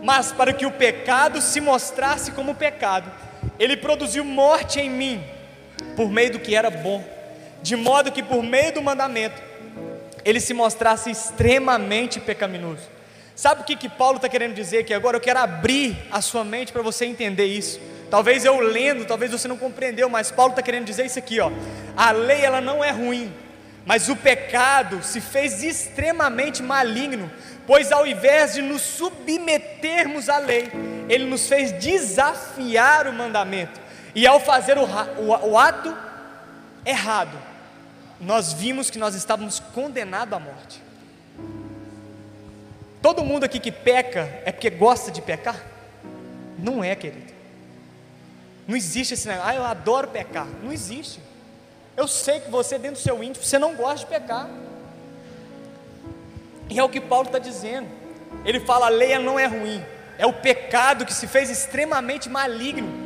Mas 0.04 0.32
para 0.32 0.54
que 0.54 0.68
o 0.68 0.72
pecado 0.72 1.42
se 1.42 1.60
mostrasse 1.60 2.34
como 2.34 2.54
pecado, 2.54 3.12
ele 3.58 3.76
produziu 3.76 4.24
morte 4.24 4.80
em 4.80 4.92
mim, 4.92 5.24
por 5.96 6.12
meio 6.12 6.34
do 6.34 6.40
que 6.40 6.56
era 6.56 6.70
bom 6.70 7.04
de 7.66 7.76
modo 7.76 8.12
que 8.12 8.22
por 8.22 8.44
meio 8.44 8.72
do 8.74 8.82
mandamento 8.82 9.42
ele 10.26 10.40
se 10.40 10.54
mostrasse 10.54 11.12
extremamente 11.12 12.20
pecaminoso. 12.20 12.82
Sabe 13.36 13.62
o 13.62 13.64
que, 13.64 13.76
que 13.76 13.88
Paulo 13.88 14.16
está 14.16 14.28
querendo 14.28 14.56
dizer 14.56 14.80
aqui 14.80 14.94
agora? 14.94 15.18
Eu 15.18 15.22
quero 15.22 15.40
abrir 15.40 15.96
a 16.12 16.20
sua 16.22 16.44
mente 16.44 16.74
para 16.74 16.82
você 16.82 17.06
entender 17.06 17.46
isso. 17.46 17.80
Talvez 18.10 18.44
eu 18.44 18.60
lendo, 18.60 19.06
talvez 19.06 19.32
você 19.32 19.48
não 19.48 19.58
compreendeu, 19.58 20.10
mas 20.10 20.32
Paulo 20.32 20.52
está 20.52 20.62
querendo 20.62 20.86
dizer 20.86 21.06
isso 21.06 21.20
aqui, 21.20 21.40
ó. 21.40 21.52
A 21.96 22.12
lei 22.12 22.42
ela 22.42 22.62
não 22.62 22.84
é 22.84 22.90
ruim, 22.92 23.32
mas 23.86 24.10
o 24.10 24.16
pecado 24.16 25.04
se 25.04 25.22
fez 25.22 25.64
extremamente 25.64 26.64
maligno, 26.64 27.30
pois 27.68 27.92
ao 27.92 28.08
invés 28.08 28.54
de 28.54 28.62
nos 28.62 28.82
submetermos 28.82 30.30
à 30.30 30.38
lei, 30.38 30.72
ele 31.10 31.26
nos 31.26 31.48
fez 31.48 31.72
desafiar 31.74 33.08
o 33.08 33.14
mandamento. 33.14 33.80
E 34.16 34.26
ao 34.26 34.40
fazer 34.40 34.78
o, 34.78 34.86
o, 34.86 35.50
o 35.52 35.58
ato 35.58 35.96
errado, 36.86 37.38
nós 38.20 38.54
vimos 38.54 38.90
que 38.90 38.98
nós 38.98 39.16
estávamos 39.16 39.60
condenados 39.60 40.34
à 40.34 40.40
morte. 40.40 40.82
Todo 43.02 43.24
mundo 43.24 43.44
aqui 43.44 43.60
que 43.60 43.72
peca 43.72 44.42
é 44.46 44.52
porque 44.52 44.70
gosta 44.70 45.12
de 45.12 45.22
pecar? 45.22 45.64
Não 46.58 46.84
é, 46.84 46.96
querido. 46.96 47.34
Não 48.68 48.76
existe 48.76 49.14
esse 49.14 49.28
negócio, 49.28 49.50
ah, 49.50 49.56
eu 49.56 49.64
adoro 49.64 50.08
pecar. 50.08 50.48
Não 50.64 50.72
existe. 50.72 51.20
Eu 51.96 52.08
sei 52.08 52.40
que 52.40 52.50
você, 52.50 52.78
dentro 52.78 53.00
do 53.00 53.04
seu 53.04 53.24
íntimo, 53.24 53.46
você 53.46 53.60
não 53.60 53.76
gosta 53.76 54.00
de 54.00 54.06
pecar. 54.08 54.50
E 56.70 56.80
é 56.80 56.84
o 56.84 56.90
que 56.90 57.00
Paulo 57.00 57.28
está 57.28 57.38
dizendo. 57.38 57.88
Ele 58.44 58.60
fala: 58.60 58.88
a 58.88 58.90
lei 58.90 59.18
não 59.20 59.40
é 59.40 59.46
ruim, 59.46 59.84
é 60.18 60.26
o 60.26 60.34
pecado 60.34 61.06
que 61.06 61.14
se 61.14 61.28
fez 61.28 61.50
extremamente 61.50 62.28
maligno. 62.28 63.06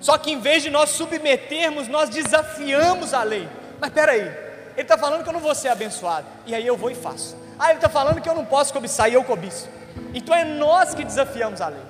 Só 0.00 0.18
que 0.18 0.30
em 0.30 0.40
vez 0.40 0.62
de 0.62 0.68
nós 0.68 0.90
submetermos, 0.90 1.88
nós 1.88 2.10
desafiamos 2.10 3.14
a 3.14 3.22
lei. 3.22 3.48
Mas 3.82 3.90
espera 3.90 4.12
aí, 4.12 4.20
ele 4.20 4.82
está 4.82 4.96
falando 4.96 5.24
que 5.24 5.28
eu 5.28 5.32
não 5.32 5.40
vou 5.40 5.56
ser 5.56 5.66
abençoado, 5.66 6.24
e 6.46 6.54
aí 6.54 6.64
eu 6.64 6.76
vou 6.76 6.88
e 6.88 6.94
faço. 6.94 7.36
Ah, 7.58 7.70
ele 7.70 7.78
está 7.78 7.88
falando 7.88 8.20
que 8.20 8.28
eu 8.28 8.34
não 8.34 8.44
posso 8.44 8.72
cobiçar, 8.72 9.10
e 9.10 9.14
eu 9.14 9.24
cobiço. 9.24 9.68
Então 10.14 10.32
é 10.32 10.44
nós 10.44 10.94
que 10.94 11.02
desafiamos 11.02 11.60
a 11.60 11.66
lei. 11.66 11.82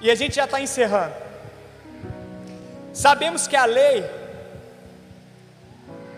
E 0.00 0.10
a 0.10 0.14
gente 0.14 0.36
já 0.36 0.46
está 0.46 0.58
encerrando. 0.58 1.14
Sabemos 2.94 3.46
que 3.46 3.54
a 3.54 3.66
lei, 3.66 4.08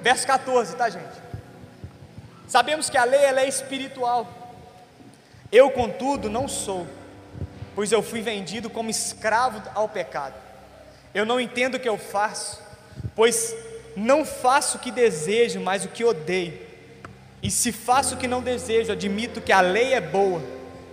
verso 0.01 0.29
14, 0.29 0.77
tá 0.77 0.89
gente? 0.89 1.21
Sabemos 2.47 2.89
que 2.89 2.97
a 2.97 3.03
lei 3.03 3.25
ela 3.25 3.41
é 3.41 3.49
espiritual. 3.49 4.29
Eu, 5.51 5.73
contudo, 5.73 6.31
não 6.31 6.47
sou, 6.47 6.87
pois 7.75 7.91
eu 7.91 8.01
fui 8.01 8.21
vendido 8.21 8.71
como 8.71 8.91
escravo 8.91 9.61
ao 9.75 9.89
pecado. 9.89 10.37
Eu 11.13 11.27
não 11.27 11.41
entendo 11.41 11.75
o 11.75 11.81
que 11.81 11.89
eu 11.89 11.99
faço, 11.99 12.63
pois 13.17 13.53
não 14.01 14.25
faço 14.25 14.79
o 14.79 14.81
que 14.81 14.91
desejo, 14.91 15.61
mas 15.61 15.85
o 15.85 15.89
que 15.89 16.05
odeio. 16.05 16.55
E 17.43 17.51
se 17.51 17.71
faço 17.71 18.15
o 18.15 18.19
que 18.19 18.27
não 18.27 18.43
desejo, 18.43 18.93
admito 18.93 19.41
que 19.41 19.53
a 19.53 19.61
lei 19.61 19.93
é 19.93 20.01
boa. 20.01 20.43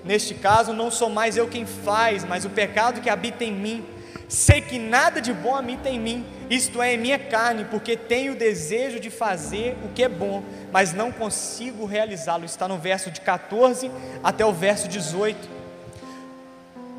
Neste 0.04 0.34
caso, 0.34 0.74
não 0.74 0.92
sou 0.92 1.10
mais 1.10 1.38
eu 1.38 1.48
quem 1.48 1.66
faz, 1.66 2.24
mas 2.26 2.44
o 2.44 2.50
pecado 2.50 3.02
que 3.02 3.10
habita 3.10 3.44
em 3.44 3.52
mim. 3.52 3.86
Sei 4.28 4.60
que 4.60 4.78
nada 4.78 5.22
de 5.22 5.32
bom 5.34 5.56
habita 5.56 5.90
em 5.90 5.98
mim, 5.98 6.26
isto 6.50 6.82
é, 6.82 6.94
em 6.94 6.98
minha 6.98 7.18
carne, 7.18 7.64
porque 7.64 7.96
tenho 7.96 8.34
o 8.34 8.36
desejo 8.36 9.00
de 9.00 9.10
fazer 9.10 9.78
o 9.86 9.90
que 9.90 10.04
é 10.04 10.10
bom, 10.10 10.44
mas 10.70 10.92
não 10.92 11.10
consigo 11.10 11.86
realizá-lo. 11.86 12.44
Está 12.44 12.68
no 12.68 12.78
verso 12.78 13.10
de 13.10 13.22
14 13.22 13.90
até 14.22 14.46
o 14.46 14.52
verso 14.52 14.90
18. 14.90 15.57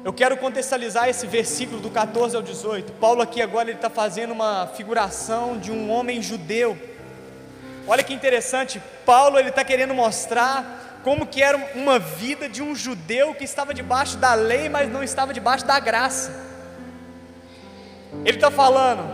Eu 0.08 0.12
quero 0.14 0.38
contextualizar 0.38 1.06
esse 1.06 1.26
versículo 1.26 1.82
do 1.82 1.90
14 1.90 2.34
ao 2.34 2.40
18. 2.40 2.92
Paulo 2.92 3.20
aqui 3.20 3.42
agora 3.42 3.68
ele 3.68 3.76
está 3.76 3.90
fazendo 3.90 4.32
uma 4.32 4.66
figuração 4.68 5.58
de 5.58 5.70
um 5.70 5.90
homem 5.90 6.22
judeu. 6.22 6.78
Olha 7.86 8.02
que 8.02 8.14
interessante. 8.14 8.80
Paulo 9.04 9.38
ele 9.38 9.50
está 9.50 9.62
querendo 9.62 9.92
mostrar 9.92 11.00
como 11.04 11.26
que 11.26 11.42
era 11.42 11.58
uma 11.74 11.98
vida 11.98 12.48
de 12.48 12.62
um 12.62 12.74
judeu 12.74 13.34
que 13.34 13.44
estava 13.44 13.74
debaixo 13.74 14.16
da 14.16 14.32
lei, 14.32 14.70
mas 14.70 14.90
não 14.90 15.02
estava 15.02 15.34
debaixo 15.34 15.66
da 15.66 15.78
graça. 15.78 16.32
Ele 18.24 18.38
está 18.38 18.50
falando 18.50 19.04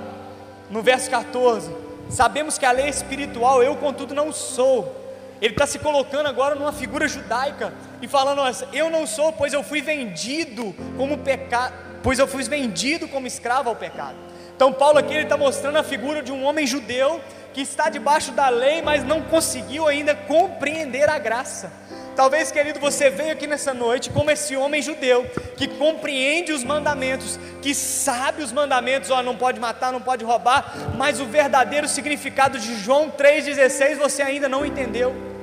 no 0.70 0.80
verso 0.80 1.10
14: 1.10 1.74
Sabemos 2.08 2.56
que 2.56 2.64
a 2.64 2.70
lei 2.70 2.86
é 2.86 2.90
espiritual, 2.90 3.64
eu 3.64 3.74
contudo 3.74 4.14
não 4.14 4.32
sou 4.32 5.04
ele 5.44 5.52
está 5.52 5.66
se 5.66 5.78
colocando 5.78 6.26
agora 6.26 6.54
numa 6.54 6.72
figura 6.72 7.06
judaica 7.06 7.72
e 8.04 8.08
falando: 8.08 8.42
Eu 8.72 8.90
não 8.90 9.06
sou, 9.06 9.32
pois 9.32 9.52
eu 9.52 9.62
fui 9.62 9.80
vendido 9.80 10.74
como 10.96 11.18
pecado, 11.18 11.74
pois 12.02 12.18
eu 12.18 12.28
fui 12.28 12.42
vendido 12.44 13.08
como 13.08 13.26
escravo 13.26 13.70
ao 13.70 13.76
pecado. 13.76 14.16
Então 14.54 14.72
Paulo 14.72 14.98
aqui 14.98 15.14
ele 15.14 15.24
está 15.24 15.36
mostrando 15.36 15.78
a 15.78 15.82
figura 15.82 16.22
de 16.22 16.30
um 16.30 16.44
homem 16.44 16.66
judeu 16.66 17.20
que 17.52 17.60
está 17.60 17.88
debaixo 17.88 18.32
da 18.32 18.48
lei, 18.48 18.82
mas 18.82 19.04
não 19.04 19.22
conseguiu 19.22 19.88
ainda 19.88 20.14
compreender 20.14 21.08
a 21.08 21.18
graça. 21.18 21.72
Talvez, 22.14 22.52
querido, 22.52 22.78
você 22.78 23.10
veio 23.10 23.32
aqui 23.32 23.46
nessa 23.46 23.74
noite 23.74 24.10
como 24.10 24.30
esse 24.30 24.56
homem 24.56 24.80
judeu 24.80 25.26
que 25.56 25.66
compreende 25.66 26.52
os 26.52 26.62
mandamentos, 26.62 27.38
que 27.60 27.74
sabe 27.74 28.42
os 28.42 28.52
mandamentos, 28.52 29.10
ó, 29.10 29.20
não 29.20 29.36
pode 29.36 29.58
matar, 29.58 29.92
não 29.92 30.00
pode 30.00 30.24
roubar, 30.24 30.72
mas 30.96 31.20
o 31.20 31.26
verdadeiro 31.26 31.88
significado 31.88 32.58
de 32.58 32.76
João 32.76 33.10
3,16 33.10 33.96
você 33.96 34.22
ainda 34.22 34.48
não 34.48 34.64
entendeu 34.64 35.33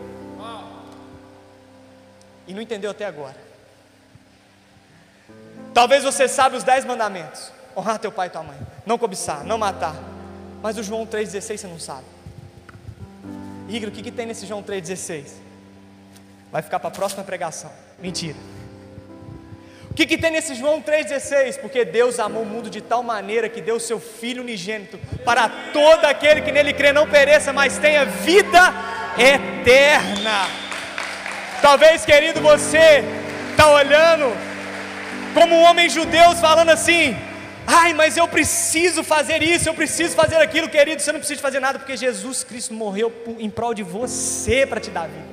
e 2.47 2.53
não 2.53 2.61
entendeu 2.61 2.91
até 2.91 3.05
agora. 3.05 3.35
Talvez 5.73 6.03
você 6.03 6.27
saiba 6.27 6.57
os 6.57 6.63
dez 6.63 6.85
mandamentos: 6.85 7.51
honrar 7.75 7.99
teu 7.99 8.11
pai 8.11 8.27
e 8.27 8.29
tua 8.29 8.43
mãe, 8.43 8.57
não 8.85 8.97
cobiçar, 8.97 9.43
não 9.43 9.57
matar. 9.57 9.95
Mas 10.61 10.77
o 10.77 10.83
João 10.83 11.05
3,16 11.05 11.57
você 11.57 11.67
não 11.67 11.79
sabe. 11.79 12.05
Igor, 13.67 13.89
o 13.89 13.91
que, 13.91 14.03
que 14.03 14.11
tem 14.11 14.25
nesse 14.25 14.45
João 14.45 14.61
3,16? 14.61 15.25
Vai 16.51 16.61
ficar 16.61 16.79
para 16.79 16.89
a 16.89 16.91
próxima 16.91 17.23
pregação. 17.23 17.71
Mentira. 17.99 18.37
O 19.89 19.93
que, 19.93 20.05
que 20.05 20.17
tem 20.17 20.31
nesse 20.31 20.55
João 20.55 20.81
3,16? 20.81 21.59
Porque 21.59 21.83
Deus 21.83 22.19
amou 22.19 22.43
o 22.43 22.45
mundo 22.45 22.69
de 22.69 22.79
tal 22.79 23.01
maneira 23.03 23.49
que 23.49 23.61
deu 23.61 23.75
o 23.75 23.79
seu 23.79 23.99
Filho 23.99 24.41
unigênito 24.41 24.97
para 25.25 25.49
todo 25.73 26.05
aquele 26.05 26.41
que 26.41 26.51
nele 26.51 26.73
crê 26.73 26.93
não 26.93 27.09
pereça, 27.09 27.51
mas 27.51 27.77
tenha 27.77 28.05
vida 28.05 28.73
eterna. 29.17 30.70
Talvez, 31.61 32.03
querido, 32.03 32.41
você 32.41 33.03
está 33.51 33.69
olhando 33.69 34.35
como 35.33 35.55
um 35.55 35.61
homem 35.61 35.87
judeu 35.87 36.35
falando 36.35 36.69
assim: 36.69 37.15
ai, 37.67 37.93
mas 37.93 38.17
eu 38.17 38.27
preciso 38.27 39.03
fazer 39.03 39.43
isso, 39.43 39.69
eu 39.69 39.73
preciso 39.75 40.15
fazer 40.15 40.37
aquilo, 40.37 40.67
querido. 40.67 41.01
Você 41.01 41.11
não 41.11 41.19
precisa 41.19 41.39
fazer 41.39 41.59
nada 41.59 41.77
porque 41.77 41.95
Jesus 41.95 42.43
Cristo 42.43 42.73
morreu 42.73 43.13
em 43.37 43.49
prol 43.49 43.75
de 43.75 43.83
você 43.83 44.65
para 44.65 44.79
te 44.79 44.89
dar 44.89 45.07
vida. 45.07 45.29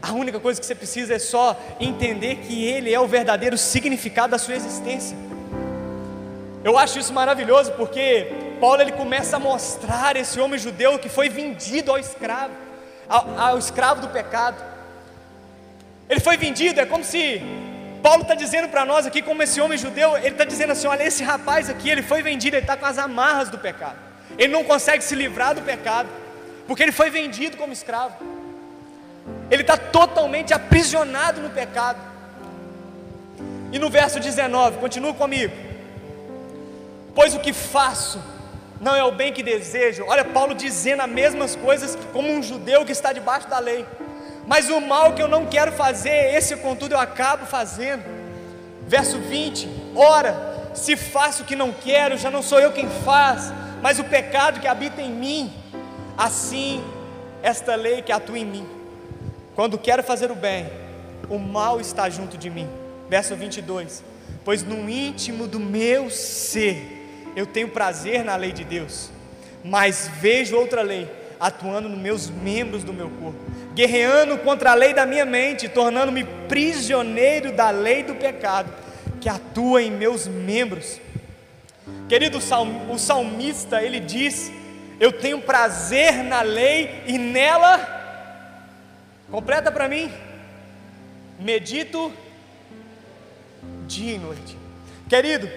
A 0.00 0.12
única 0.12 0.40
coisa 0.40 0.58
que 0.58 0.66
você 0.66 0.74
precisa 0.74 1.14
é 1.14 1.18
só 1.18 1.58
entender 1.78 2.36
que 2.36 2.64
Ele 2.64 2.92
é 2.92 2.98
o 2.98 3.06
verdadeiro 3.06 3.58
significado 3.58 4.30
da 4.30 4.38
sua 4.38 4.54
existência. 4.54 5.16
Eu 6.64 6.78
acho 6.78 6.98
isso 6.98 7.12
maravilhoso 7.12 7.72
porque 7.72 8.32
Paulo 8.60 8.80
ele 8.80 8.92
começa 8.92 9.36
a 9.36 9.38
mostrar 9.38 10.16
esse 10.16 10.40
homem 10.40 10.58
judeu 10.58 10.98
que 10.98 11.08
foi 11.08 11.28
vendido 11.28 11.92
ao 11.92 11.98
escravo, 11.98 12.54
ao, 13.08 13.38
ao 13.38 13.58
escravo 13.58 14.00
do 14.00 14.08
pecado. 14.08 14.75
Ele 16.08 16.20
foi 16.20 16.36
vendido, 16.36 16.80
é 16.80 16.86
como 16.86 17.04
se 17.04 17.42
Paulo 18.02 18.22
está 18.22 18.34
dizendo 18.34 18.68
para 18.68 18.84
nós 18.84 19.06
aqui, 19.06 19.20
como 19.20 19.42
esse 19.42 19.60
homem 19.60 19.76
judeu, 19.76 20.16
ele 20.16 20.28
está 20.28 20.44
dizendo 20.44 20.72
assim: 20.72 20.86
olha, 20.86 21.02
esse 21.02 21.24
rapaz 21.24 21.68
aqui, 21.68 21.90
ele 21.90 22.02
foi 22.02 22.22
vendido, 22.22 22.56
ele 22.56 22.62
está 22.62 22.76
com 22.76 22.86
as 22.86 22.98
amarras 22.98 23.48
do 23.48 23.58
pecado, 23.58 23.96
ele 24.38 24.52
não 24.52 24.62
consegue 24.62 25.02
se 25.02 25.14
livrar 25.14 25.54
do 25.54 25.62
pecado, 25.62 26.08
porque 26.68 26.82
ele 26.82 26.92
foi 26.92 27.10
vendido 27.10 27.56
como 27.56 27.72
escravo, 27.72 28.14
ele 29.50 29.62
está 29.62 29.76
totalmente 29.76 30.54
aprisionado 30.54 31.40
no 31.40 31.50
pecado. 31.50 31.98
E 33.72 33.78
no 33.78 33.90
verso 33.90 34.20
19, 34.20 34.78
continua 34.78 35.12
comigo: 35.12 35.52
pois 37.14 37.34
o 37.34 37.40
que 37.40 37.52
faço, 37.52 38.22
não 38.80 38.94
é 38.94 39.02
o 39.02 39.10
bem 39.10 39.32
que 39.32 39.42
desejo. 39.42 40.04
Olha, 40.06 40.24
Paulo 40.24 40.54
dizendo 40.54 41.02
as 41.02 41.10
mesmas 41.10 41.56
coisas 41.56 41.98
como 42.12 42.30
um 42.30 42.42
judeu 42.42 42.84
que 42.84 42.92
está 42.92 43.12
debaixo 43.12 43.48
da 43.48 43.58
lei. 43.58 43.84
Mas 44.46 44.68
o 44.68 44.80
mal 44.80 45.12
que 45.14 45.22
eu 45.22 45.28
não 45.28 45.46
quero 45.46 45.72
fazer, 45.72 46.34
esse 46.34 46.56
contudo 46.56 46.94
eu 46.94 46.98
acabo 46.98 47.46
fazendo. 47.46 48.04
Verso 48.86 49.18
20: 49.18 49.68
Ora, 49.94 50.70
se 50.74 50.96
faço 50.96 51.42
o 51.42 51.46
que 51.46 51.56
não 51.56 51.72
quero, 51.72 52.16
já 52.16 52.30
não 52.30 52.42
sou 52.42 52.60
eu 52.60 52.72
quem 52.72 52.88
faz, 53.04 53.52
mas 53.82 53.98
o 53.98 54.04
pecado 54.04 54.60
que 54.60 54.68
habita 54.68 55.02
em 55.02 55.10
mim. 55.10 55.52
Assim, 56.16 56.82
esta 57.42 57.74
lei 57.74 58.00
que 58.02 58.12
atua 58.12 58.38
em 58.38 58.44
mim. 58.44 58.66
Quando 59.54 59.78
quero 59.78 60.02
fazer 60.02 60.30
o 60.30 60.34
bem, 60.34 60.70
o 61.28 61.38
mal 61.38 61.80
está 61.80 62.08
junto 62.08 62.38
de 62.38 62.48
mim. 62.48 62.68
Verso 63.08 63.34
22: 63.34 64.02
Pois 64.44 64.62
no 64.62 64.88
íntimo 64.88 65.46
do 65.46 65.58
meu 65.58 66.10
ser, 66.10 67.32
eu 67.34 67.46
tenho 67.46 67.68
prazer 67.68 68.24
na 68.24 68.36
lei 68.36 68.52
de 68.52 68.64
Deus, 68.64 69.10
mas 69.64 70.10
vejo 70.20 70.56
outra 70.56 70.82
lei 70.82 71.10
atuando 71.38 71.88
nos 71.88 71.98
meus 71.98 72.30
membros 72.30 72.82
do 72.82 72.92
meu 72.92 73.10
corpo, 73.10 73.38
guerreando 73.76 74.38
contra 74.38 74.70
a 74.70 74.74
lei 74.74 74.94
da 74.94 75.04
minha 75.04 75.26
mente, 75.26 75.68
tornando-me 75.68 76.24
prisioneiro 76.48 77.52
da 77.52 77.68
lei 77.68 78.02
do 78.02 78.14
pecado 78.14 78.72
que 79.20 79.28
atua 79.28 79.82
em 79.82 79.90
meus 79.90 80.26
membros. 80.26 80.98
Querido, 82.08 82.38
o 82.38 82.98
salmista, 82.98 83.82
ele 83.82 84.00
diz: 84.00 84.50
Eu 84.98 85.12
tenho 85.12 85.42
prazer 85.42 86.24
na 86.24 86.40
lei 86.40 87.02
e 87.06 87.18
nela, 87.18 87.78
completa 89.30 89.70
para 89.70 89.86
mim, 89.86 90.10
medito 91.38 92.10
dia 93.86 94.14
e 94.14 94.18
noite. 94.18 94.56
Querido, 95.06 95.50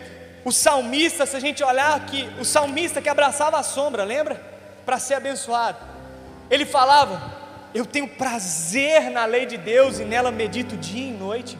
o 0.43 0.51
salmista, 0.51 1.25
se 1.25 1.37
a 1.37 1.39
gente 1.39 1.63
olhar 1.63 1.95
aqui, 1.95 2.29
o 2.37 2.43
salmista 2.43 3.01
que 3.01 3.07
abraçava 3.07 3.57
a 3.57 3.63
sombra, 3.63 4.03
lembra? 4.03 4.43
Para 4.85 4.99
ser 4.99 5.13
abençoado. 5.13 5.77
Ele 6.49 6.65
falava: 6.65 7.38
Eu 7.73 7.85
tenho 7.85 8.07
prazer 8.07 9.09
na 9.11 9.25
lei 9.25 9.45
de 9.45 9.57
Deus 9.57 9.99
e 9.99 10.05
nela 10.05 10.31
medito 10.31 10.75
dia 10.75 11.07
e 11.07 11.11
noite. 11.11 11.57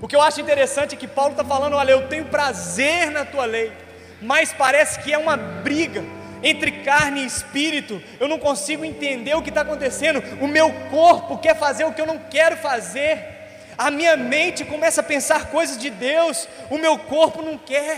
O 0.00 0.08
que 0.08 0.16
eu 0.16 0.22
acho 0.22 0.40
interessante 0.40 0.94
é 0.94 0.98
que 0.98 1.08
Paulo 1.08 1.32
está 1.32 1.44
falando: 1.44 1.74
Olha, 1.74 1.92
eu 1.92 2.08
tenho 2.08 2.26
prazer 2.26 3.10
na 3.10 3.24
tua 3.24 3.44
lei, 3.44 3.72
mas 4.20 4.52
parece 4.52 5.00
que 5.00 5.12
é 5.12 5.18
uma 5.18 5.36
briga 5.36 6.04
entre 6.42 6.70
carne 6.82 7.22
e 7.22 7.26
espírito. 7.26 8.02
Eu 8.18 8.28
não 8.28 8.38
consigo 8.38 8.84
entender 8.84 9.34
o 9.34 9.42
que 9.42 9.48
está 9.48 9.62
acontecendo. 9.62 10.22
O 10.40 10.48
meu 10.48 10.72
corpo 10.90 11.38
quer 11.38 11.58
fazer 11.58 11.84
o 11.84 11.92
que 11.92 12.00
eu 12.00 12.06
não 12.06 12.18
quero 12.18 12.56
fazer 12.56 13.40
a 13.80 13.90
minha 13.90 14.14
mente 14.14 14.62
começa 14.62 15.00
a 15.00 15.02
pensar 15.02 15.46
coisas 15.46 15.78
de 15.78 15.88
Deus, 15.88 16.46
o 16.68 16.76
meu 16.76 16.98
corpo 16.98 17.40
não 17.40 17.56
quer. 17.56 17.96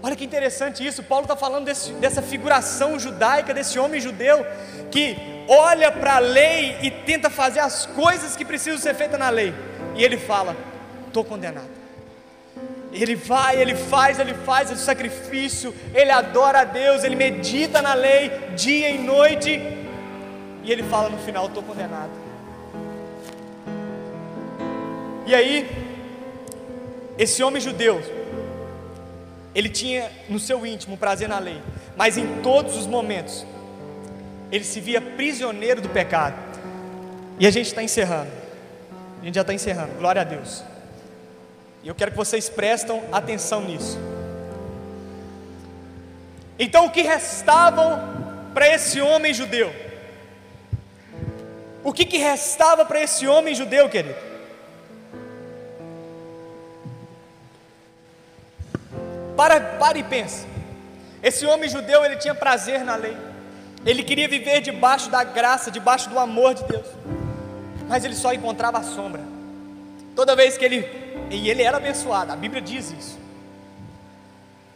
Olha 0.00 0.14
que 0.14 0.24
interessante 0.24 0.86
isso, 0.86 1.02
Paulo 1.02 1.24
está 1.24 1.34
falando 1.34 1.64
desse, 1.64 1.90
dessa 1.94 2.22
figuração 2.22 3.00
judaica, 3.00 3.52
desse 3.52 3.80
homem 3.80 4.00
judeu, 4.00 4.46
que 4.92 5.16
olha 5.50 5.90
para 5.90 6.14
a 6.14 6.18
lei 6.20 6.76
e 6.80 6.92
tenta 6.92 7.28
fazer 7.28 7.58
as 7.58 7.84
coisas 7.84 8.36
que 8.36 8.44
precisam 8.44 8.78
ser 8.78 8.94
feitas 8.94 9.18
na 9.18 9.28
lei, 9.28 9.52
e 9.96 10.04
ele 10.04 10.16
fala: 10.16 10.56
estou 11.08 11.24
condenado. 11.24 11.80
Ele 12.92 13.16
vai, 13.16 13.60
ele 13.60 13.74
faz, 13.74 14.18
ele 14.18 14.34
faz 14.34 14.70
o 14.70 14.76
sacrifício, 14.76 15.74
ele 15.92 16.10
adora 16.10 16.60
a 16.60 16.64
Deus, 16.64 17.04
ele 17.04 17.16
medita 17.16 17.82
na 17.82 17.94
lei 17.94 18.30
dia 18.56 18.90
e 18.90 18.98
noite, 18.98 19.50
e 20.62 20.70
ele 20.70 20.84
fala 20.84 21.08
no 21.08 21.18
final: 21.18 21.46
estou 21.46 21.64
condenado. 21.64 22.10
E 25.26 25.34
aí, 25.34 25.68
esse 27.18 27.42
homem 27.42 27.60
judeu, 27.60 28.00
ele 29.52 29.68
tinha 29.68 30.10
no 30.28 30.38
seu 30.38 30.64
íntimo 30.64 30.96
prazer 30.96 31.28
na 31.28 31.38
lei, 31.40 31.60
mas 31.96 32.16
em 32.16 32.40
todos 32.40 32.76
os 32.76 32.86
momentos, 32.86 33.44
ele 34.50 34.64
se 34.64 34.80
via 34.80 35.00
prisioneiro 35.00 35.80
do 35.80 35.88
pecado. 35.88 36.34
E 37.38 37.46
a 37.46 37.50
gente 37.50 37.66
está 37.66 37.82
encerrando, 37.82 38.30
a 39.20 39.24
gente 39.24 39.34
já 39.34 39.40
está 39.40 39.54
encerrando, 39.54 39.94
glória 39.98 40.20
a 40.20 40.24
Deus. 40.24 40.62
E 41.82 41.88
eu 41.88 41.94
quero 41.94 42.10
que 42.10 42.16
vocês 42.16 42.48
prestem 42.48 43.02
atenção 43.10 43.62
nisso. 43.62 43.98
Então, 46.58 46.84
o 46.84 46.90
que 46.90 47.00
restava 47.00 48.04
para 48.52 48.68
esse 48.68 49.00
homem 49.00 49.32
judeu? 49.32 49.72
O 51.82 51.92
que, 51.92 52.04
que 52.04 52.18
restava 52.18 52.84
para 52.84 53.00
esse 53.00 53.26
homem 53.26 53.54
judeu, 53.54 53.88
querido? 53.88 54.18
Para, 59.34 59.58
para 59.58 59.96
e 59.96 60.04
pensa. 60.04 60.46
Esse 61.22 61.46
homem 61.46 61.70
judeu, 61.70 62.04
ele 62.04 62.16
tinha 62.16 62.34
prazer 62.34 62.84
na 62.84 62.96
lei. 62.96 63.16
Ele 63.84 64.02
queria 64.02 64.28
viver 64.28 64.60
debaixo 64.60 65.10
da 65.10 65.24
graça, 65.24 65.70
debaixo 65.70 66.08
do 66.10 66.18
amor 66.18 66.54
de 66.54 66.64
Deus. 66.64 66.86
Mas 67.88 68.04
ele 68.04 68.14
só 68.14 68.32
encontrava 68.32 68.78
a 68.78 68.82
sombra. 68.82 69.22
Toda 70.14 70.36
vez 70.36 70.58
que 70.58 70.64
ele. 70.64 70.86
E 71.30 71.48
ele 71.48 71.62
era 71.62 71.76
abençoado, 71.76 72.32
a 72.32 72.36
Bíblia 72.36 72.60
diz 72.60 72.90
isso. 72.90 73.18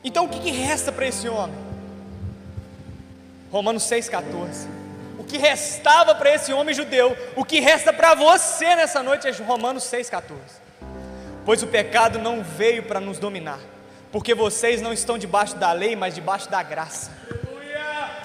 Então 0.02 0.26
o 0.26 0.28
que, 0.28 0.38
que 0.38 0.50
resta 0.50 0.92
para 0.92 1.06
esse 1.06 1.28
homem? 1.28 1.56
Romanos 3.50 3.84
6,14. 3.84 4.68
O 5.18 5.24
que 5.24 5.38
restava 5.38 6.14
para 6.14 6.34
esse 6.34 6.52
homem 6.52 6.74
judeu, 6.74 7.16
o 7.34 7.44
que 7.44 7.60
resta 7.60 7.92
para 7.92 8.14
você 8.14 8.76
nessa 8.76 9.02
noite 9.02 9.26
é 9.26 9.30
Romanos 9.32 9.84
6,14. 9.84 10.22
Pois 11.44 11.62
o 11.62 11.66
pecado 11.66 12.18
não 12.18 12.42
veio 12.42 12.82
para 12.84 13.00
nos 13.00 13.18
dominar 13.18 13.60
porque 14.14 14.32
vocês 14.32 14.80
não 14.80 14.92
estão 14.92 15.18
debaixo 15.18 15.56
da 15.56 15.72
lei, 15.72 15.96
mas 15.96 16.14
debaixo 16.14 16.48
da 16.48 16.62
graça. 16.62 17.10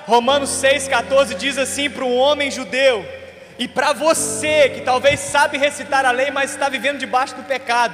Romanos 0.10 0.50
6,14 0.50 1.36
diz 1.36 1.56
assim 1.60 1.88
para 1.88 2.04
um 2.04 2.17
homem 2.17 2.50
judeu, 2.50 3.06
e 3.60 3.67
para 3.67 3.93
você 3.93 4.67
que 4.69 4.82
talvez 4.82 5.19
sabe 5.19 5.56
recitar 5.56 6.04
a 6.04 6.10
lei, 6.10 6.32
mas 6.32 6.50
está 6.50 6.67
vivendo 6.67 6.98
debaixo 6.98 7.36
do 7.36 7.43
pecado. 7.43 7.93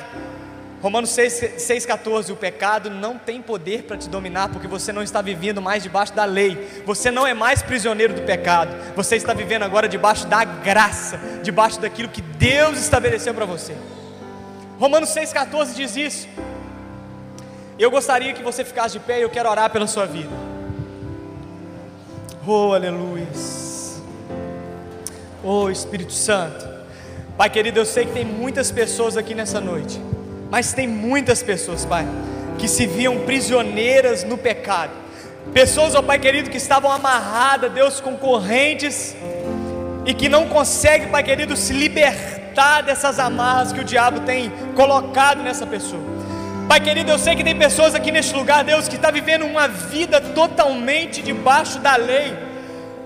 Romanos 0.81 1.09
6,14: 1.09 2.31
O 2.31 2.37
pecado 2.37 2.89
não 2.89 3.17
tem 3.17 3.41
poder 3.41 3.83
para 3.83 3.97
te 3.97 4.07
dominar, 4.07 4.47
porque 4.47 4.65
você 4.65 4.93
não 4.93 5.03
está 5.03 5.21
vivendo 5.21 5.61
mais 5.61 5.83
debaixo 5.83 6.13
da 6.13 6.23
lei, 6.23 6.81
você 6.85 7.11
não 7.11 7.27
é 7.27 7.33
mais 7.33 7.61
prisioneiro 7.61 8.13
do 8.13 8.21
pecado, 8.21 8.73
você 8.95 9.17
está 9.17 9.33
vivendo 9.33 9.63
agora 9.63 9.85
debaixo 9.85 10.25
da 10.25 10.45
graça, 10.45 11.19
debaixo 11.43 11.81
daquilo 11.81 12.07
que 12.07 12.21
Deus 12.21 12.79
estabeleceu 12.79 13.33
para 13.33 13.45
você. 13.45 13.75
Romanos 14.79 15.09
6,14 15.09 15.73
diz 15.73 15.97
isso. 15.97 16.29
Eu 17.77 17.91
gostaria 17.91 18.31
que 18.31 18.41
você 18.41 18.63
ficasse 18.63 18.97
de 18.97 19.05
pé 19.05 19.19
e 19.19 19.23
eu 19.23 19.29
quero 19.29 19.49
orar 19.49 19.69
pela 19.69 19.85
sua 19.85 20.05
vida. 20.05 20.54
Oh, 22.47 22.73
aleluia. 22.73 23.27
Oh, 25.43 25.67
Espírito 25.67 26.13
Santo. 26.13 26.63
Pai 27.35 27.49
querido, 27.49 27.79
eu 27.79 27.85
sei 27.85 28.05
que 28.05 28.11
tem 28.11 28.23
muitas 28.23 28.69
pessoas 28.69 29.17
aqui 29.17 29.33
nessa 29.33 29.59
noite, 29.59 29.99
mas 30.51 30.71
tem 30.71 30.87
muitas 30.87 31.41
pessoas, 31.41 31.85
Pai, 31.85 32.07
que 32.59 32.67
se 32.67 32.85
viam 32.85 33.21
prisioneiras 33.25 34.23
no 34.23 34.37
pecado. 34.37 34.91
Pessoas, 35.53 35.95
ó 35.95 35.99
oh, 35.99 36.03
Pai 36.03 36.19
querido, 36.19 36.51
que 36.51 36.57
estavam 36.57 36.91
amarradas, 36.91 37.71
Deus, 37.71 37.99
com 37.99 38.15
correntes 38.15 39.15
e 40.05 40.13
que 40.13 40.29
não 40.29 40.47
conseguem, 40.47 41.09
Pai 41.09 41.23
querido, 41.23 41.57
se 41.57 41.73
libertar 41.73 42.81
dessas 42.81 43.17
amarras 43.17 43.73
que 43.73 43.79
o 43.79 43.83
diabo 43.83 44.19
tem 44.19 44.51
colocado 44.75 45.41
nessa 45.41 45.65
pessoa. 45.65 46.14
Pai 46.67 46.79
querido, 46.79 47.11
eu 47.11 47.19
sei 47.19 47.35
que 47.35 47.43
tem 47.43 47.55
pessoas 47.55 47.93
aqui 47.93 48.11
neste 48.11 48.33
lugar, 48.33 48.63
Deus, 48.63 48.87
que 48.87 48.95
está 48.95 49.11
vivendo 49.11 49.45
uma 49.45 49.67
vida 49.67 50.19
totalmente 50.19 51.21
debaixo 51.21 51.77
da 51.77 51.95
lei. 51.95 52.33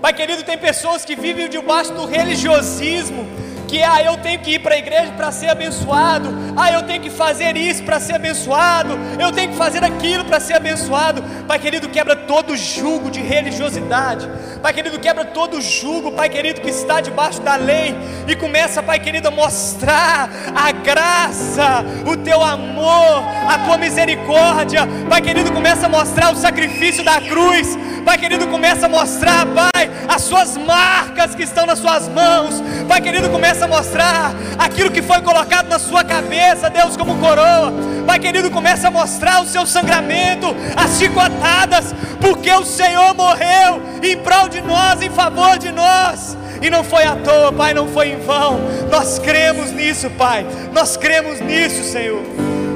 Pai 0.00 0.14
querido, 0.14 0.42
tem 0.42 0.56
pessoas 0.56 1.04
que 1.04 1.14
vivem 1.14 1.46
debaixo 1.46 1.92
do 1.92 2.06
religiosismo, 2.06 3.28
que 3.70 3.80
ah, 3.84 4.02
eu 4.02 4.16
tenho 4.16 4.40
que 4.40 4.54
ir 4.54 4.58
para 4.58 4.74
a 4.74 4.78
igreja 4.78 5.12
para 5.12 5.30
ser 5.30 5.48
abençoado, 5.48 6.28
ah, 6.56 6.72
eu 6.72 6.82
tenho 6.82 7.00
que 7.00 7.08
fazer 7.08 7.56
isso 7.56 7.84
para 7.84 8.00
ser 8.00 8.14
abençoado, 8.16 8.98
eu 9.16 9.30
tenho 9.30 9.52
que 9.52 9.56
fazer 9.56 9.84
aquilo 9.84 10.24
para 10.24 10.40
ser 10.40 10.54
abençoado. 10.54 11.22
Pai 11.46 11.56
querido, 11.58 11.88
quebra 11.88 12.16
todo 12.16 12.56
jugo 12.56 13.10
de 13.12 13.20
religiosidade, 13.20 14.28
Pai 14.60 14.72
querido, 14.72 14.98
quebra 14.98 15.24
todo 15.24 15.60
jugo, 15.60 16.10
Pai 16.10 16.28
querido, 16.28 16.60
que 16.60 16.68
está 16.68 17.00
debaixo 17.00 17.40
da 17.42 17.54
lei. 17.54 17.96
E 18.26 18.34
começa, 18.34 18.82
Pai 18.82 18.98
querido, 18.98 19.28
a 19.28 19.30
mostrar 19.30 20.28
a 20.54 20.72
graça, 20.72 21.84
o 22.06 22.16
teu 22.16 22.42
amor, 22.42 23.22
a 23.48 23.58
tua 23.66 23.78
misericórdia, 23.78 24.82
Pai 25.08 25.22
querido, 25.22 25.52
começa 25.52 25.86
a 25.86 25.88
mostrar 25.88 26.32
o 26.32 26.36
sacrifício 26.36 27.04
da 27.04 27.20
cruz, 27.20 27.78
Pai 28.04 28.18
querido, 28.18 28.46
começa 28.48 28.86
a 28.86 28.88
mostrar, 28.88 29.46
Pai, 29.46 29.90
as 30.08 30.22
suas 30.22 30.56
marcas 30.56 31.34
que 31.34 31.42
estão 31.42 31.66
nas 31.66 31.78
suas 31.78 32.08
mãos, 32.08 32.62
Pai 32.88 33.00
querido, 33.00 33.28
começa 33.30 33.64
a 33.64 33.68
mostrar 33.68 34.34
aquilo 34.58 34.90
que 34.90 35.02
foi 35.02 35.20
colocado 35.20 35.68
na 35.68 35.78
sua 35.78 36.02
cabeça, 36.02 36.70
Deus, 36.70 36.96
como 36.96 37.16
coroa, 37.18 37.72
Pai 38.06 38.18
querido, 38.18 38.50
começa 38.50 38.88
a 38.88 38.90
mostrar 38.90 39.42
o 39.42 39.46
seu 39.46 39.66
sangramento, 39.66 40.54
as 40.76 40.98
chicotadas, 40.98 41.94
porque 42.20 42.50
o 42.52 42.64
Senhor 42.64 43.14
morreu 43.14 43.80
em 44.02 44.16
prol 44.16 44.48
de 44.48 44.60
nós, 44.60 45.00
em 45.02 45.10
favor 45.10 45.58
de 45.58 45.70
nós. 45.70 46.36
E 46.62 46.68
não 46.68 46.84
foi 46.84 47.04
à 47.04 47.16
toa, 47.16 47.52
Pai, 47.52 47.72
não 47.72 47.88
foi 47.88 48.10
em 48.10 48.18
vão. 48.18 48.60
Nós 48.90 49.18
cremos 49.18 49.70
nisso, 49.72 50.10
Pai. 50.10 50.46
Nós 50.72 50.96
cremos 50.96 51.40
nisso, 51.40 51.82
Senhor. 51.84 52.22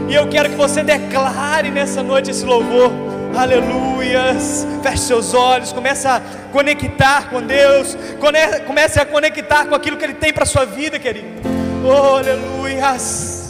E 0.08 0.14
eu 0.14 0.26
quero 0.28 0.50
que 0.50 0.56
você 0.56 0.82
declare 0.82 1.70
nessa 1.70 2.02
noite 2.02 2.30
esse 2.30 2.44
louvor. 2.44 3.13
Aleluias. 3.36 4.66
Feche 4.82 4.98
seus 4.98 5.34
olhos, 5.34 5.72
comece 5.72 6.06
a 6.06 6.20
conectar 6.52 7.30
com 7.30 7.42
Deus, 7.42 7.96
comece 8.66 9.00
a 9.00 9.06
conectar 9.06 9.66
com 9.66 9.74
aquilo 9.74 9.96
que 9.96 10.04
Ele 10.04 10.14
tem 10.14 10.32
para 10.32 10.44
sua 10.44 10.64
vida, 10.64 10.98
querido. 10.98 11.26
Oh, 11.84 12.16
aleluias. 12.16 13.43